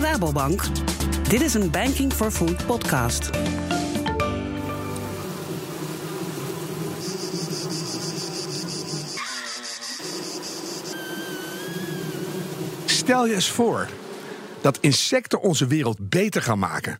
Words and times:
van 0.00 0.10
Rabobank. 0.10 0.62
Dit 1.28 1.40
is 1.40 1.54
een 1.54 1.70
Banking 1.70 2.12
for 2.12 2.30
Food 2.30 2.66
podcast. 2.66 3.30
Stel 12.86 13.26
je 13.26 13.34
eens 13.34 13.50
voor 13.50 13.88
dat 14.60 14.78
insecten 14.80 15.40
onze 15.40 15.66
wereld 15.66 16.08
beter 16.08 16.42
gaan 16.42 16.58
maken, 16.58 16.98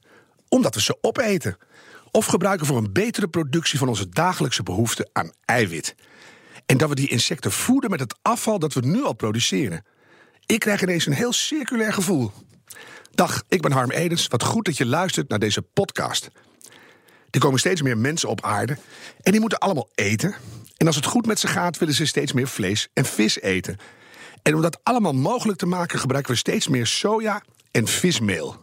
omdat 0.48 0.74
we 0.74 0.80
ze 0.80 0.98
opeten. 1.00 1.56
Of 2.10 2.26
gebruiken 2.26 2.66
voor 2.66 2.76
een 2.76 2.92
betere 2.92 3.28
productie 3.28 3.78
van 3.78 3.88
onze 3.88 4.08
dagelijkse 4.08 4.62
behoefte 4.62 5.08
aan 5.12 5.32
eiwit. 5.44 5.94
En 6.66 6.78
dat 6.78 6.88
we 6.88 6.94
die 6.94 7.08
insecten 7.08 7.52
voeden 7.52 7.90
met 7.90 8.00
het 8.00 8.18
afval 8.22 8.58
dat 8.58 8.72
we 8.72 8.86
nu 8.86 9.04
al 9.04 9.14
produceren. 9.14 9.84
Ik 10.46 10.60
krijg 10.60 10.82
ineens 10.82 11.06
een 11.06 11.12
heel 11.12 11.32
circulair 11.32 11.92
gevoel. 11.92 12.32
Dag, 13.18 13.42
ik 13.48 13.62
ben 13.62 13.72
Harm 13.72 13.90
Edens. 13.90 14.26
Wat 14.26 14.42
goed 14.42 14.64
dat 14.64 14.76
je 14.76 14.86
luistert 14.86 15.28
naar 15.28 15.38
deze 15.38 15.62
podcast. 15.62 16.30
Er 17.30 17.40
komen 17.40 17.58
steeds 17.58 17.82
meer 17.82 17.98
mensen 17.98 18.28
op 18.28 18.44
aarde 18.44 18.76
en 19.20 19.32
die 19.32 19.40
moeten 19.40 19.58
allemaal 19.58 19.88
eten. 19.94 20.34
En 20.76 20.86
als 20.86 20.96
het 20.96 21.04
goed 21.04 21.26
met 21.26 21.38
ze 21.38 21.46
gaat, 21.46 21.78
willen 21.78 21.94
ze 21.94 22.06
steeds 22.06 22.32
meer 22.32 22.48
vlees 22.48 22.88
en 22.92 23.04
vis 23.04 23.40
eten. 23.40 23.76
En 24.42 24.54
om 24.54 24.62
dat 24.62 24.78
allemaal 24.82 25.12
mogelijk 25.12 25.58
te 25.58 25.66
maken, 25.66 25.98
gebruiken 25.98 26.32
we 26.32 26.38
steeds 26.38 26.68
meer 26.68 26.86
soja 26.86 27.42
en 27.70 27.86
vismeel. 27.86 28.56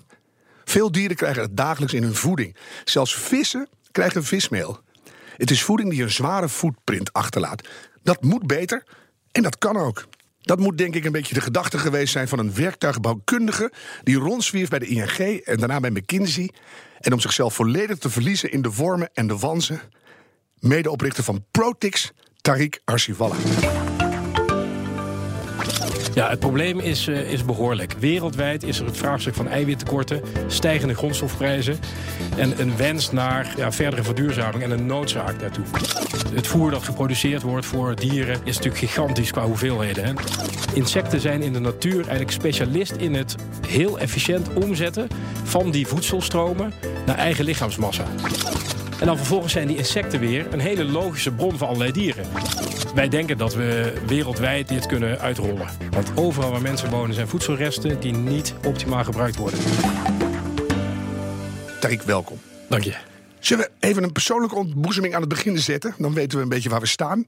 Veel 0.65 0.91
dieren 0.91 1.15
krijgen 1.15 1.41
het 1.41 1.57
dagelijks 1.57 1.93
in 1.93 2.03
hun 2.03 2.15
voeding. 2.15 2.55
Zelfs 2.83 3.15
vissen 3.15 3.69
krijgen 3.91 4.23
vismeel. 4.23 4.79
Het 5.37 5.51
is 5.51 5.63
voeding 5.63 5.89
die 5.89 6.03
een 6.03 6.11
zware 6.11 6.49
footprint 6.49 7.13
achterlaat. 7.13 7.67
Dat 8.03 8.23
moet 8.23 8.47
beter 8.47 8.83
en 9.31 9.43
dat 9.43 9.57
kan 9.57 9.77
ook. 9.77 10.05
Dat 10.45 10.59
moet 10.59 10.77
denk 10.77 10.95
ik 10.95 11.05
een 11.05 11.11
beetje 11.11 11.33
de 11.33 11.41
gedachte 11.41 11.77
geweest 11.77 12.11
zijn 12.11 12.27
van 12.27 12.39
een 12.39 12.53
werktuigbouwkundige 12.53 13.71
die 14.03 14.15
rondzwierf 14.15 14.69
bij 14.69 14.79
de 14.79 14.87
ING 14.87 15.41
en 15.43 15.57
daarna 15.57 15.79
bij 15.79 15.89
McKinsey. 15.89 16.49
En 16.99 17.13
om 17.13 17.19
zichzelf 17.19 17.53
volledig 17.53 17.97
te 17.97 18.09
verliezen 18.09 18.51
in 18.51 18.61
de 18.61 18.71
vormen 18.71 19.09
en 19.13 19.27
de 19.27 19.37
wansen, 19.37 19.81
medeoprichter 20.59 21.23
van 21.23 21.45
Protix, 21.51 22.11
Tariq 22.41 22.83
Arsivallah. 22.83 23.94
Ja, 26.15 26.29
het 26.29 26.39
probleem 26.39 26.79
is, 26.79 27.07
uh, 27.07 27.31
is 27.31 27.45
behoorlijk. 27.45 27.95
Wereldwijd 27.99 28.63
is 28.63 28.79
er 28.79 28.85
het 28.85 28.97
vraagstuk 28.97 29.35
van 29.35 29.47
eiwittekorten, 29.47 30.21
stijgende 30.47 30.93
grondstofprijzen 30.93 31.79
en 32.37 32.59
een 32.59 32.77
wens 32.77 33.11
naar 33.11 33.53
ja, 33.57 33.71
verdere 33.71 34.03
verduurzaming 34.03 34.63
en 34.63 34.71
een 34.71 34.85
noodzaak 34.85 35.39
daartoe. 35.39 35.65
Het 36.33 36.47
voer 36.47 36.71
dat 36.71 36.83
geproduceerd 36.83 37.41
wordt 37.41 37.65
voor 37.65 37.95
dieren 37.95 38.39
is 38.43 38.55
natuurlijk 38.55 38.83
gigantisch 38.83 39.31
qua 39.31 39.45
hoeveelheden. 39.45 40.05
Hè. 40.05 40.13
Insecten 40.73 41.19
zijn 41.19 41.41
in 41.41 41.53
de 41.53 41.59
natuur 41.59 41.99
eigenlijk 41.99 42.31
specialist 42.31 42.91
in 42.91 43.13
het 43.13 43.35
heel 43.67 43.99
efficiënt 43.99 44.53
omzetten 44.53 45.07
van 45.43 45.71
die 45.71 45.87
voedselstromen 45.87 46.73
naar 47.05 47.17
eigen 47.17 47.45
lichaamsmassa. 47.45 48.05
En 48.99 49.05
dan 49.05 49.17
vervolgens 49.17 49.53
zijn 49.53 49.67
die 49.67 49.77
insecten 49.77 50.19
weer 50.19 50.53
een 50.53 50.59
hele 50.59 50.85
logische 50.85 51.31
bron 51.31 51.57
voor 51.57 51.67
allerlei 51.67 51.91
dieren. 51.91 52.25
Wij 52.95 53.09
denken 53.09 53.37
dat 53.37 53.55
we 53.55 53.93
wereldwijd 54.07 54.67
dit 54.67 54.85
kunnen 54.85 55.19
uitrollen. 55.19 55.67
Want 55.89 56.11
overal 56.15 56.51
waar 56.51 56.61
mensen 56.61 56.89
wonen 56.89 57.15
zijn 57.15 57.27
voedselresten 57.27 57.99
die 57.99 58.13
niet 58.13 58.53
optimaal 58.65 59.03
gebruikt 59.03 59.35
worden. 59.35 59.59
Tarik, 61.79 62.01
welkom. 62.01 62.39
Dank 62.69 62.83
je. 62.83 62.95
Zullen 63.39 63.65
we 63.65 63.87
even 63.87 64.03
een 64.03 64.11
persoonlijke 64.11 64.55
ontboezeming 64.55 65.13
aan 65.13 65.19
het 65.19 65.29
begin 65.29 65.57
zetten? 65.57 65.95
Dan 65.97 66.13
weten 66.13 66.37
we 66.37 66.43
een 66.43 66.49
beetje 66.49 66.69
waar 66.69 66.79
we 66.79 66.87
staan. 66.87 67.25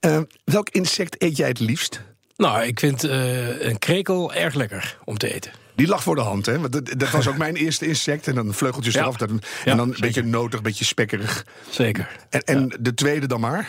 Uh, 0.00 0.20
welk 0.44 0.68
insect 0.68 1.22
eet 1.22 1.36
jij 1.36 1.48
het 1.48 1.60
liefst? 1.60 2.02
Nou, 2.36 2.62
ik 2.62 2.80
vind 2.80 3.04
uh, 3.04 3.62
een 3.62 3.78
krekel 3.78 4.34
erg 4.34 4.54
lekker 4.54 4.98
om 5.04 5.18
te 5.18 5.34
eten. 5.34 5.52
Die 5.76 5.86
lag 5.86 6.02
voor 6.02 6.14
de 6.14 6.20
hand, 6.20 6.46
hè? 6.46 6.58
Want 6.60 6.72
dat, 6.72 6.92
dat 6.96 7.10
was 7.10 7.28
ook 7.28 7.36
mijn 7.36 7.56
eerste 7.56 7.86
insect. 7.86 8.28
En 8.28 8.34
dan 8.34 8.54
vleugeltjes 8.54 8.94
ja. 8.94 9.00
eraf. 9.00 9.16
Dat, 9.16 9.28
en 9.28 9.40
Ja, 9.64 9.74
dan 9.74 9.78
een 9.78 9.86
zeker. 9.94 10.00
beetje 10.00 10.22
notig, 10.22 10.56
een 10.58 10.62
beetje 10.64 10.84
spekkerig. 10.84 11.46
Zeker. 11.70 12.08
En, 12.30 12.40
en 12.40 12.72
de 12.80 12.94
tweede 12.94 13.26
dan 13.26 13.40
maar? 13.40 13.68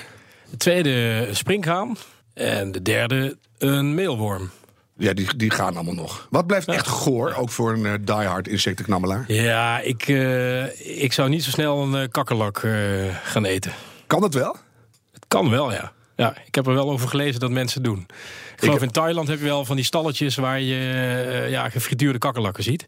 De 0.49 0.57
tweede 0.57 1.27
springhaan. 1.31 1.97
En 2.33 2.71
de 2.71 2.81
derde 2.81 3.37
een 3.57 3.95
meelworm. 3.95 4.49
Ja, 4.97 5.13
die, 5.13 5.35
die 5.35 5.49
gaan 5.51 5.75
allemaal 5.75 5.93
nog. 5.93 6.27
Wat 6.29 6.47
blijft 6.47 6.67
echt 6.67 6.87
goor, 6.87 7.33
ook 7.33 7.49
voor 7.49 7.73
een 7.73 7.83
uh, 7.83 7.93
diehard 8.01 8.47
insectenknammelaar? 8.47 9.23
Ja, 9.27 9.79
ik, 9.79 10.07
uh, 10.07 11.01
ik 11.01 11.13
zou 11.13 11.29
niet 11.29 11.43
zo 11.43 11.49
snel 11.49 11.81
een 11.83 12.01
uh, 12.01 12.07
kakkerlak 12.11 12.63
gaan 13.23 13.45
eten. 13.45 13.71
Kan 14.07 14.21
dat 14.21 14.33
wel? 14.33 14.55
Het 15.13 15.25
kan 15.27 15.49
wel, 15.49 15.71
ja. 15.71 15.91
Ja, 16.17 16.37
ik 16.45 16.55
heb 16.55 16.67
er 16.67 16.73
wel 16.73 16.91
over 16.91 17.07
gelezen 17.07 17.39
dat 17.39 17.51
mensen 17.51 17.83
doen. 17.83 18.05
Ik 18.53 18.63
geloof 18.63 18.81
in 18.81 18.91
Thailand 18.91 19.27
heb 19.27 19.39
je 19.39 19.45
wel 19.45 19.65
van 19.65 19.75
die 19.75 19.85
stalletjes 19.85 20.35
waar 20.35 20.59
je 20.61 20.75
uh, 20.75 21.49
ja, 21.49 21.69
gefrituurde 21.69 22.17
kakkerlakken 22.17 22.63
ziet. 22.63 22.85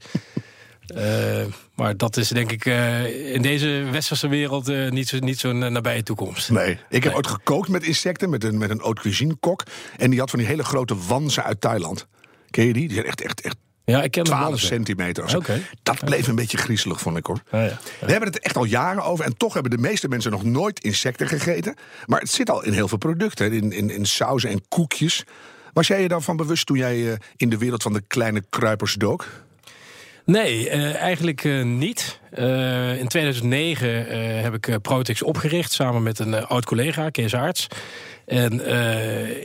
uh, 0.95 1.45
maar 1.75 1.97
dat 1.97 2.17
is 2.17 2.27
denk 2.27 2.51
ik 2.51 2.65
uh, 2.65 3.33
in 3.33 3.41
deze 3.41 3.87
westerse 3.91 4.27
wereld 4.27 4.69
uh, 4.69 4.89
niet 4.89 5.07
zo'n 5.07 5.23
niet 5.23 5.39
zo 5.39 5.51
nabije 5.51 6.03
toekomst. 6.03 6.49
Nee, 6.51 6.71
ik 6.71 6.79
heb 6.89 7.03
nee. 7.03 7.15
ooit 7.15 7.27
gekookt 7.27 7.69
met 7.69 7.83
insecten, 7.83 8.29
met 8.29 8.43
een, 8.43 8.57
met 8.57 8.69
een 8.69 8.79
haute 8.81 9.01
cuisine 9.01 9.35
kok. 9.35 9.63
En 9.97 10.09
die 10.09 10.19
had 10.19 10.29
van 10.29 10.39
die 10.39 10.47
hele 10.47 10.63
grote 10.63 10.95
wanzen 11.07 11.43
uit 11.43 11.61
Thailand. 11.61 12.07
Ken 12.49 12.65
je 12.65 12.73
die? 12.73 12.87
Die 12.87 12.95
zijn 12.95 13.07
echt, 13.07 13.21
echt, 13.21 13.41
echt 13.41 13.55
ja, 13.85 14.03
ik 14.03 14.11
ken 14.11 14.23
12 14.23 14.59
centimeter. 14.59 15.35
Okay. 15.37 15.61
Dat 15.83 16.05
bleef 16.05 16.27
een 16.27 16.35
beetje 16.35 16.57
griezelig, 16.57 16.99
vond 16.99 17.17
ik 17.17 17.25
hoor. 17.25 17.41
Ja, 17.51 17.63
ja. 17.63 17.79
We 17.99 18.11
hebben 18.11 18.29
het 18.29 18.39
echt 18.39 18.55
al 18.55 18.63
jaren 18.63 19.03
over. 19.03 19.25
En 19.25 19.37
toch 19.37 19.53
hebben 19.53 19.71
de 19.71 19.77
meeste 19.77 20.07
mensen 20.07 20.31
nog 20.31 20.43
nooit 20.43 20.79
insecten 20.79 21.27
gegeten. 21.27 21.75
Maar 22.05 22.19
het 22.19 22.29
zit 22.29 22.49
al 22.49 22.63
in 22.63 22.73
heel 22.73 22.87
veel 22.87 22.97
producten. 22.97 23.51
In, 23.51 23.71
in, 23.71 23.89
in 23.89 24.05
sauzen 24.05 24.49
en 24.49 24.67
koekjes. 24.67 25.23
Was 25.73 25.87
jij 25.87 26.01
je 26.01 26.07
daarvan 26.07 26.37
bewust 26.37 26.65
toen 26.65 26.77
jij 26.77 26.97
uh, 26.97 27.13
in 27.35 27.49
de 27.49 27.57
wereld 27.57 27.83
van 27.83 27.93
de 27.93 28.03
kleine 28.07 28.43
kruipers 28.49 28.93
dook? 28.93 29.27
Nee, 30.25 30.65
uh, 30.65 30.95
eigenlijk 30.95 31.43
uh, 31.43 31.65
niet. 31.65 32.18
Uh, 32.37 32.99
in 32.99 33.07
2009 33.07 33.89
heb 34.41 34.53
ik 34.53 34.81
Protix 34.81 35.23
opgericht 35.23 35.71
samen 35.71 36.03
met 36.03 36.19
een 36.19 36.45
oud 36.45 36.65
collega, 36.65 37.09
Kees 37.09 37.35
Aarts. 37.35 37.67
En 38.25 38.65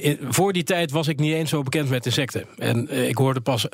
in, 0.03 0.19
voor 0.29 0.53
die 0.53 0.63
tijd 0.63 0.91
was 0.91 1.09
ik 1.09 1.19
niet 1.19 1.35
eens 1.35 1.51
zo 1.51 1.63
bekend 1.63 1.89
met 1.89 2.07
insecten. 2.07 2.45
En 2.59 3.09
ik 3.09 3.17
hoorde 3.17 3.41
pas 3.41 3.69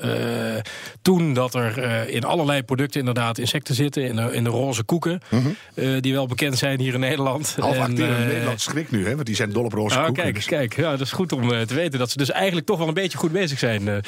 toen 1.02 1.34
dat 1.34 1.54
er 1.54 1.78
in 2.08 2.24
allerlei 2.24 2.62
producten 2.62 3.00
inderdaad 3.00 3.38
insecten 3.38 3.74
zitten. 3.74 4.02
In 4.04 4.16
de, 4.16 4.32
in 4.32 4.44
de 4.44 4.50
roze 4.50 4.82
koeken, 4.82 5.20
-hmm. 5.28 5.56
die 6.00 6.12
wel 6.12 6.26
bekend 6.26 6.58
zijn 6.58 6.80
hier 6.80 6.94
in 6.94 7.00
Nederland. 7.00 7.56
Half 7.60 7.76
en, 7.76 7.94
Nederland 7.94 8.60
schrik 8.60 8.90
nu, 8.90 9.06
hè, 9.06 9.14
want 9.14 9.26
die 9.26 9.34
zijn 9.34 9.52
dol 9.52 9.64
op 9.64 9.72
roze 9.72 9.98
oh, 9.98 10.04
koeken. 10.04 10.22
Kijk, 10.22 10.34
dus. 10.34 10.44
kijk 10.44 10.76
ja, 10.76 10.90
dat 10.90 11.00
is 11.00 11.12
goed 11.12 11.32
om 11.32 11.48
te 11.48 11.74
weten 11.74 11.98
dat 11.98 12.10
ze 12.10 12.16
dus 12.16 12.30
eigenlijk 12.30 12.66
toch 12.66 12.78
wel 12.78 12.88
een 12.88 12.94
beetje 12.94 13.18
goed 13.18 13.32
bezig 13.32 13.58
zijn. 13.58 14.02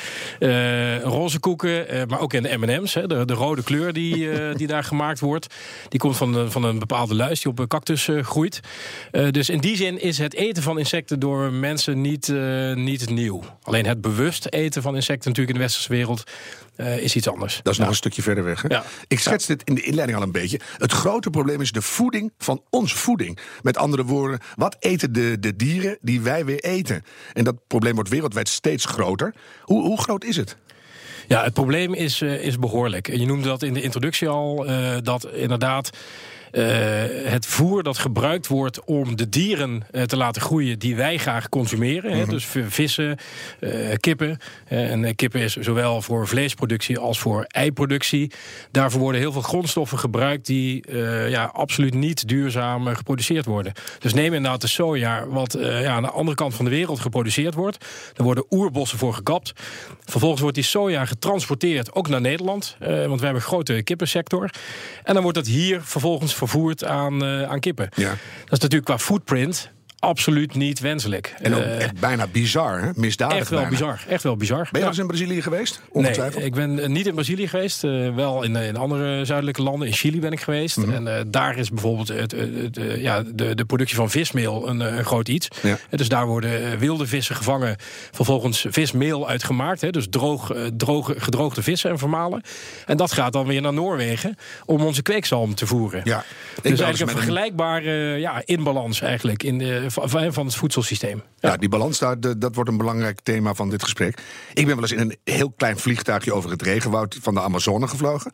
roze 1.02 1.38
koeken, 1.38 1.86
maar 2.08 2.20
ook 2.20 2.32
in 2.32 2.42
de 2.42 2.56
M&M's, 2.58 2.92
de, 2.92 3.24
de 3.24 3.34
rode 3.34 3.62
kleur 3.62 3.92
die, 3.92 4.28
die 4.54 4.66
daar 4.66 4.84
gemaakt 4.92 5.20
wordt. 5.20 5.54
Die 5.88 6.00
komt 6.00 6.16
van, 6.16 6.50
van 6.50 6.64
een 6.64 6.78
bepaalde 6.78 7.14
luis 7.14 7.40
die 7.40 7.52
op 7.52 7.58
een 7.58 7.68
cactus 7.68 8.06
uh, 8.06 8.22
groeit. 8.22 8.60
Uh, 9.12 9.30
dus 9.30 9.48
in 9.48 9.58
die 9.58 9.76
zin 9.76 10.00
is 10.00 10.18
het 10.18 10.34
eten 10.34 10.62
van 10.62 10.78
insecten 10.78 11.20
door 11.20 11.52
mensen 11.52 12.00
niet, 12.00 12.28
niet 12.74 13.10
nieuw. 13.10 13.42
Alleen 13.62 13.86
het 13.86 14.00
bewust 14.00 14.46
eten 14.46 14.82
van 14.82 14.94
insecten 14.94 15.28
natuurlijk 15.28 15.56
in 15.56 15.60
de 15.60 15.66
westerse 15.66 15.92
wereld 15.92 16.22
is 16.76 17.16
iets 17.16 17.28
anders. 17.28 17.60
Dat 17.62 17.72
is 17.72 17.78
nog 17.78 17.88
een 17.88 17.94
stukje 17.94 18.22
verder 18.22 18.44
weg. 18.44 18.62
Hè? 18.62 18.68
Ja. 18.68 18.84
Ik 19.08 19.18
schets 19.18 19.46
dit 19.46 19.62
in 19.64 19.74
de 19.74 19.82
inleiding 19.82 20.18
al 20.18 20.24
een 20.24 20.32
beetje. 20.32 20.60
Het 20.76 20.92
grote 20.92 21.30
probleem 21.30 21.60
is 21.60 21.72
de 21.72 21.82
voeding 21.82 22.32
van 22.38 22.62
onze 22.70 22.96
voeding. 22.96 23.38
Met 23.62 23.76
andere 23.76 24.04
woorden, 24.04 24.40
wat 24.54 24.76
eten 24.78 25.12
de, 25.12 25.36
de 25.40 25.56
dieren 25.56 25.98
die 26.00 26.20
wij 26.20 26.44
weer 26.44 26.60
eten? 26.60 27.04
En 27.32 27.44
dat 27.44 27.66
probleem 27.66 27.94
wordt 27.94 28.10
wereldwijd 28.10 28.48
steeds 28.48 28.84
groter. 28.84 29.34
Hoe, 29.62 29.82
hoe 29.82 30.00
groot 30.00 30.24
is 30.24 30.36
het? 30.36 30.56
Ja, 31.28 31.44
het 31.44 31.52
probleem 31.52 31.94
is, 31.94 32.20
uh, 32.20 32.44
is 32.44 32.58
behoorlijk. 32.58 33.16
Je 33.16 33.26
noemde 33.26 33.48
dat 33.48 33.62
in 33.62 33.74
de 33.74 33.82
introductie 33.82 34.28
al, 34.28 34.68
uh, 34.70 34.96
dat 35.02 35.28
inderdaad 35.34 35.90
het 37.24 37.46
voer 37.46 37.82
dat 37.82 37.98
gebruikt 37.98 38.46
wordt 38.46 38.84
om 38.84 39.16
de 39.16 39.28
dieren 39.28 39.82
uh, 39.90 40.02
te 40.02 40.16
laten 40.16 40.42
groeien 40.42 40.78
die 40.78 40.96
wij 40.96 41.18
graag 41.18 41.48
consumeren. 41.48 42.10
Mm 42.10 42.16
-hmm. 42.16 42.24
hè, 42.24 42.26
dus 42.26 42.46
vissen, 42.68 43.18
uh, 43.60 43.92
kippen. 43.96 44.38
en 44.68 45.14
kippen 45.14 45.40
is 45.40 45.56
zowel 45.56 46.02
voor 46.02 46.28
vleesproductie 46.28 46.98
als 46.98 47.18
voor 47.18 47.44
eiproductie. 47.48 48.32
Daarvoor 48.70 49.00
worden 49.00 49.20
heel 49.20 49.32
veel 49.32 49.42
grondstoffen 49.42 49.98
gebruikt 49.98 50.46
die 50.46 50.84
ja, 51.28 51.44
absoluut 51.44 51.94
niet 51.94 52.28
duurzaam 52.28 52.86
geproduceerd 52.86 53.44
worden. 53.44 53.72
Dus 53.98 54.14
neem 54.14 54.34
inderdaad 54.34 54.60
de 54.60 54.66
soja, 54.66 55.26
wat 55.26 55.56
ja, 55.60 55.94
aan 55.94 56.02
de 56.02 56.10
andere 56.10 56.36
kant 56.36 56.54
van 56.54 56.64
de 56.64 56.70
wereld 56.70 57.00
geproduceerd 57.00 57.54
wordt. 57.54 57.84
Daar 58.12 58.26
worden 58.26 58.44
oerbossen 58.50 58.98
voor 58.98 59.14
gekapt. 59.14 59.52
Vervolgens 60.04 60.40
wordt 60.40 60.56
die 60.56 60.64
soja 60.64 61.04
getransporteerd 61.04 61.94
ook 61.94 62.08
naar 62.08 62.20
Nederland. 62.20 62.76
want 62.78 62.92
we 62.92 63.24
hebben 63.24 63.34
een 63.34 63.40
grote 63.40 63.82
kippensector. 63.82 64.50
En 65.02 65.14
dan 65.14 65.22
wordt 65.22 65.38
dat 65.38 65.46
hier 65.46 65.80
vervolgens 65.82 66.34
vervoerd 66.48 66.84
aan, 66.84 67.24
uh, 67.24 67.42
aan 67.42 67.60
kippen. 67.60 67.88
Ja. 67.94 68.08
Dat 68.08 68.52
is 68.52 68.58
natuurlijk 68.58 68.84
qua 68.84 68.98
footprint 68.98 69.70
absoluut 70.06 70.54
niet 70.54 70.80
wenselijk. 70.80 71.34
En 71.42 71.54
ook 71.54 71.62
Eh, 71.62 71.80
echt 71.80 72.00
bijna 72.00 72.26
bizar, 72.26 72.80
hè? 72.82 72.90
misdadig 72.94 73.38
echt 73.38 73.48
wel 73.48 73.58
bijna. 73.60 73.74
bizar. 73.76 74.04
Echt 74.08 74.22
wel 74.22 74.36
bizar. 74.36 74.58
Ben 74.62 74.68
je 74.72 74.78
Ja. 74.78 74.86
eens 74.86 74.98
in 74.98 75.06
Brazilië 75.06 75.42
geweest? 75.42 75.80
Ongetwijfeld. 75.90 76.36
Nee, 76.36 76.44
ik 76.44 76.54
ben 76.54 76.78
eh, 76.78 76.88
niet 76.88 77.06
in 77.06 77.14
Brazilië 77.14 77.48
geweest. 77.48 77.84
eh, 77.84 78.14
wel 78.14 78.42
in, 78.42 78.56
in 78.56 78.76
andere 78.76 79.24
zuidelijke 79.24 79.62
landen. 79.62 79.88
In 79.88 79.94
Chili 79.94 80.20
ben 80.20 80.32
ik 80.32 80.40
geweest. 80.40 80.76
Mhm. 80.76 81.06
En 81.06 81.30
daar 81.30 81.58
is 81.58 81.70
bijvoorbeeld 81.70 82.08
het, 82.08 82.30
het, 82.32 82.76
het, 82.76 82.78
ja, 83.00 83.22
de, 83.34 83.54
de 83.54 83.64
productie 83.64 83.96
van 83.96 84.10
vismeel 84.10 84.68
een, 84.68 84.80
een 84.80 85.04
groot 85.04 85.28
iets. 85.28 85.48
Ja. 85.62 85.78
Dus 85.90 86.08
daar 86.08 86.26
worden 86.26 86.78
wilde 86.78 87.06
vissen 87.06 87.36
gevangen. 87.36 87.76
Vervolgens 88.10 88.66
vismeel 88.68 89.28
uitgemaakt. 89.28 89.80
Hè, 89.80 89.90
dus 89.90 90.06
droog, 90.10 90.52
droge, 90.76 91.14
gedroogde 91.20 91.62
vissen 91.62 91.90
en 91.90 91.98
vermalen. 91.98 92.42
En 92.86 92.96
dat 92.96 93.12
gaat 93.12 93.32
dan 93.32 93.46
weer 93.46 93.60
naar 93.62 93.72
Noorwegen 93.72 94.36
om 94.64 94.80
onze 94.82 95.02
kweekzalm 95.02 95.54
te 95.54 95.66
voeren. 95.66 96.00
Ja. 96.04 96.24
Dus 96.62 96.80
eigenlijk 96.80 97.00
een- 97.12 97.16
vergelijkbare 97.18 98.18
ja, 98.18 98.42
inbalans 98.44 99.00
eigenlijk 99.00 99.42
in 99.42 99.58
de, 99.58 99.90
van, 99.92 100.32
van 100.32 100.46
het 100.46 100.54
voedselsysteem. 100.54 101.22
Ja, 101.38 101.56
die 101.56 101.68
balans 101.68 101.98
daar, 101.98 102.20
dat 102.38 102.54
wordt 102.54 102.70
een 102.70 102.76
belangrijk 102.76 103.20
thema 103.20 103.54
van 103.54 103.70
dit 103.70 103.82
gesprek. 103.82 104.18
Ik 104.54 104.66
ben 104.66 104.74
wel 104.74 104.82
eens 104.82 104.92
in 104.92 104.98
een 105.00 105.16
heel 105.24 105.50
klein 105.56 105.78
vliegtuigje 105.78 106.32
over 106.32 106.50
het 106.50 106.62
regenwoud 106.62 107.18
van 107.20 107.34
de 107.34 107.40
Amazone 107.40 107.88
gevlogen. 107.88 108.32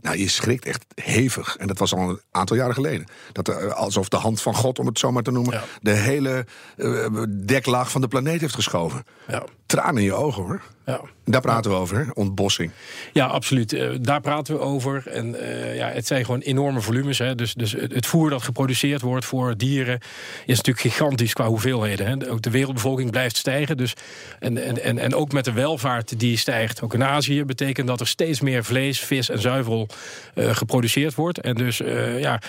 Nou, 0.00 0.18
je 0.18 0.28
schrikt 0.28 0.64
echt 0.64 0.84
hevig. 0.94 1.56
En 1.56 1.66
dat 1.66 1.78
was 1.78 1.94
al 1.94 2.08
een 2.08 2.20
aantal 2.30 2.56
jaren 2.56 2.74
geleden. 2.74 3.06
Dat 3.32 3.48
er, 3.48 3.72
alsof 3.74 4.08
de 4.08 4.16
hand 4.16 4.42
van 4.42 4.54
God, 4.54 4.78
om 4.78 4.86
het 4.86 4.98
zo 4.98 5.12
maar 5.12 5.22
te 5.22 5.30
noemen, 5.30 5.52
Ja. 5.54 5.62
de 5.80 5.90
hele 5.90 6.46
eh, 6.76 7.06
deklaag 7.28 7.90
van 7.90 8.00
de 8.00 8.08
planeet 8.08 8.40
heeft 8.40 8.54
geschoven. 8.54 9.04
Ja. 9.28 9.44
Tranen 9.70 9.96
in 9.96 10.02
je 10.02 10.14
ogen 10.14 10.42
hoor. 10.42 10.62
Ja. 10.86 11.00
Daar 11.24 11.40
praten 11.40 11.70
we 11.70 11.76
over, 11.76 11.96
hè? 11.96 12.04
ontbossing. 12.14 12.70
Ja, 13.12 13.26
absoluut. 13.26 13.72
Eh, 13.72 13.88
daar 14.00 14.20
praten 14.20 14.54
we 14.54 14.60
over. 14.60 15.06
En 15.06 15.40
eh, 15.40 15.76
ja, 15.76 15.88
het 15.88 16.06
zijn 16.06 16.24
gewoon 16.24 16.40
enorme 16.40 16.80
volumes. 16.80 17.18
Hè. 17.18 17.34
Dus, 17.34 17.54
dus 17.54 17.72
het 17.72 17.94
het 17.94 18.06
voer 18.06 18.30
dat 18.30 18.42
geproduceerd 18.42 19.00
wordt 19.00 19.24
voor 19.24 19.56
dieren 19.56 20.00
is 20.46 20.56
natuurlijk 20.56 20.86
gigantisch 20.86 21.32
qua 21.32 21.46
hoeveelheden. 21.46 22.06
Hè. 22.06 22.30
Ook 22.30 22.42
de 22.42 22.50
wereldbevolking 22.50 23.10
blijft 23.10 23.36
stijgen. 23.36 23.76
Dus, 23.76 23.94
en, 24.38 24.64
en, 24.64 24.82
en, 24.82 24.98
en 24.98 25.14
ook 25.14 25.32
met 25.32 25.44
de 25.44 25.52
welvaart 25.52 26.18
die 26.18 26.36
stijgt, 26.36 26.82
ook 26.82 26.94
in 26.94 27.04
Azië, 27.04 27.44
betekent 27.44 27.86
dat 27.86 28.00
er 28.00 28.06
steeds 28.06 28.40
meer 28.40 28.64
vlees, 28.64 29.00
vis 29.00 29.30
en 29.30 29.40
zuivel 29.40 29.88
eh, 30.34 30.56
geproduceerd 30.56 31.14
wordt. 31.14 31.40
En 31.40 31.54
dus 31.54 31.76
ja, 32.18 32.40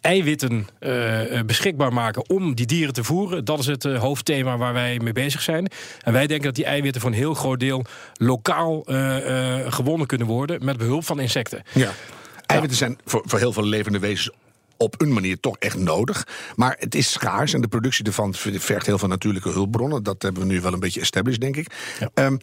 eiwitten 0.00 0.68
eh, 0.78 1.38
eh, 1.38 1.46
beschikbaar 1.46 1.92
maken 1.92 2.28
om 2.28 2.54
die 2.54 2.66
dieren 2.66 2.94
te 2.94 3.04
voeren. 3.04 3.44
Dat 3.44 3.58
is 3.58 3.66
het 3.66 3.84
eh, 3.84 4.00
hoofdthema 4.00 4.56
waar 4.56 4.72
wij 4.72 4.98
mee 5.02 5.12
bezig 5.12 5.42
zijn. 5.42 5.68
En 6.02 6.12
wij 6.12 6.26
denken 6.26 6.46
dat 6.46 6.54
die 6.54 6.64
eiwitten 6.64 7.00
voor 7.00 7.10
een 7.10 7.16
heel 7.16 7.34
groot 7.34 7.60
deel 7.60 7.84
lokaal 8.14 8.82
gewonnen 9.68 10.06
kunnen 10.06 10.26
worden 10.26 10.64
met 10.64 10.76
behulp 10.76 11.04
van 11.04 11.20
insecten. 11.20 11.62
Ja. 11.72 11.90
Eiwitten 12.46 12.78
zijn 12.78 12.98
voor, 13.04 13.22
voor 13.24 13.38
heel 13.38 13.52
veel 13.52 13.64
levende 13.64 13.98
wezens 13.98 14.36
op 14.76 15.00
een 15.00 15.12
manier 15.12 15.40
toch 15.40 15.56
echt 15.58 15.78
nodig. 15.78 16.26
Maar 16.56 16.76
het 16.78 16.94
is 16.94 17.12
schaars 17.12 17.52
en 17.52 17.60
de 17.60 17.68
productie 17.68 18.04
ervan 18.04 18.34
vergt 18.34 18.86
heel 18.86 18.98
veel 18.98 19.08
natuurlijke 19.08 19.50
hulpbronnen. 19.50 20.02
Dat 20.02 20.22
hebben 20.22 20.42
we 20.42 20.48
nu 20.48 20.60
wel 20.60 20.72
een 20.72 20.80
beetje 20.80 21.00
established, 21.00 21.40
denk 21.40 21.56
ik. 21.56 21.72
Ja. 21.98 22.10
Ehm, 22.14 22.34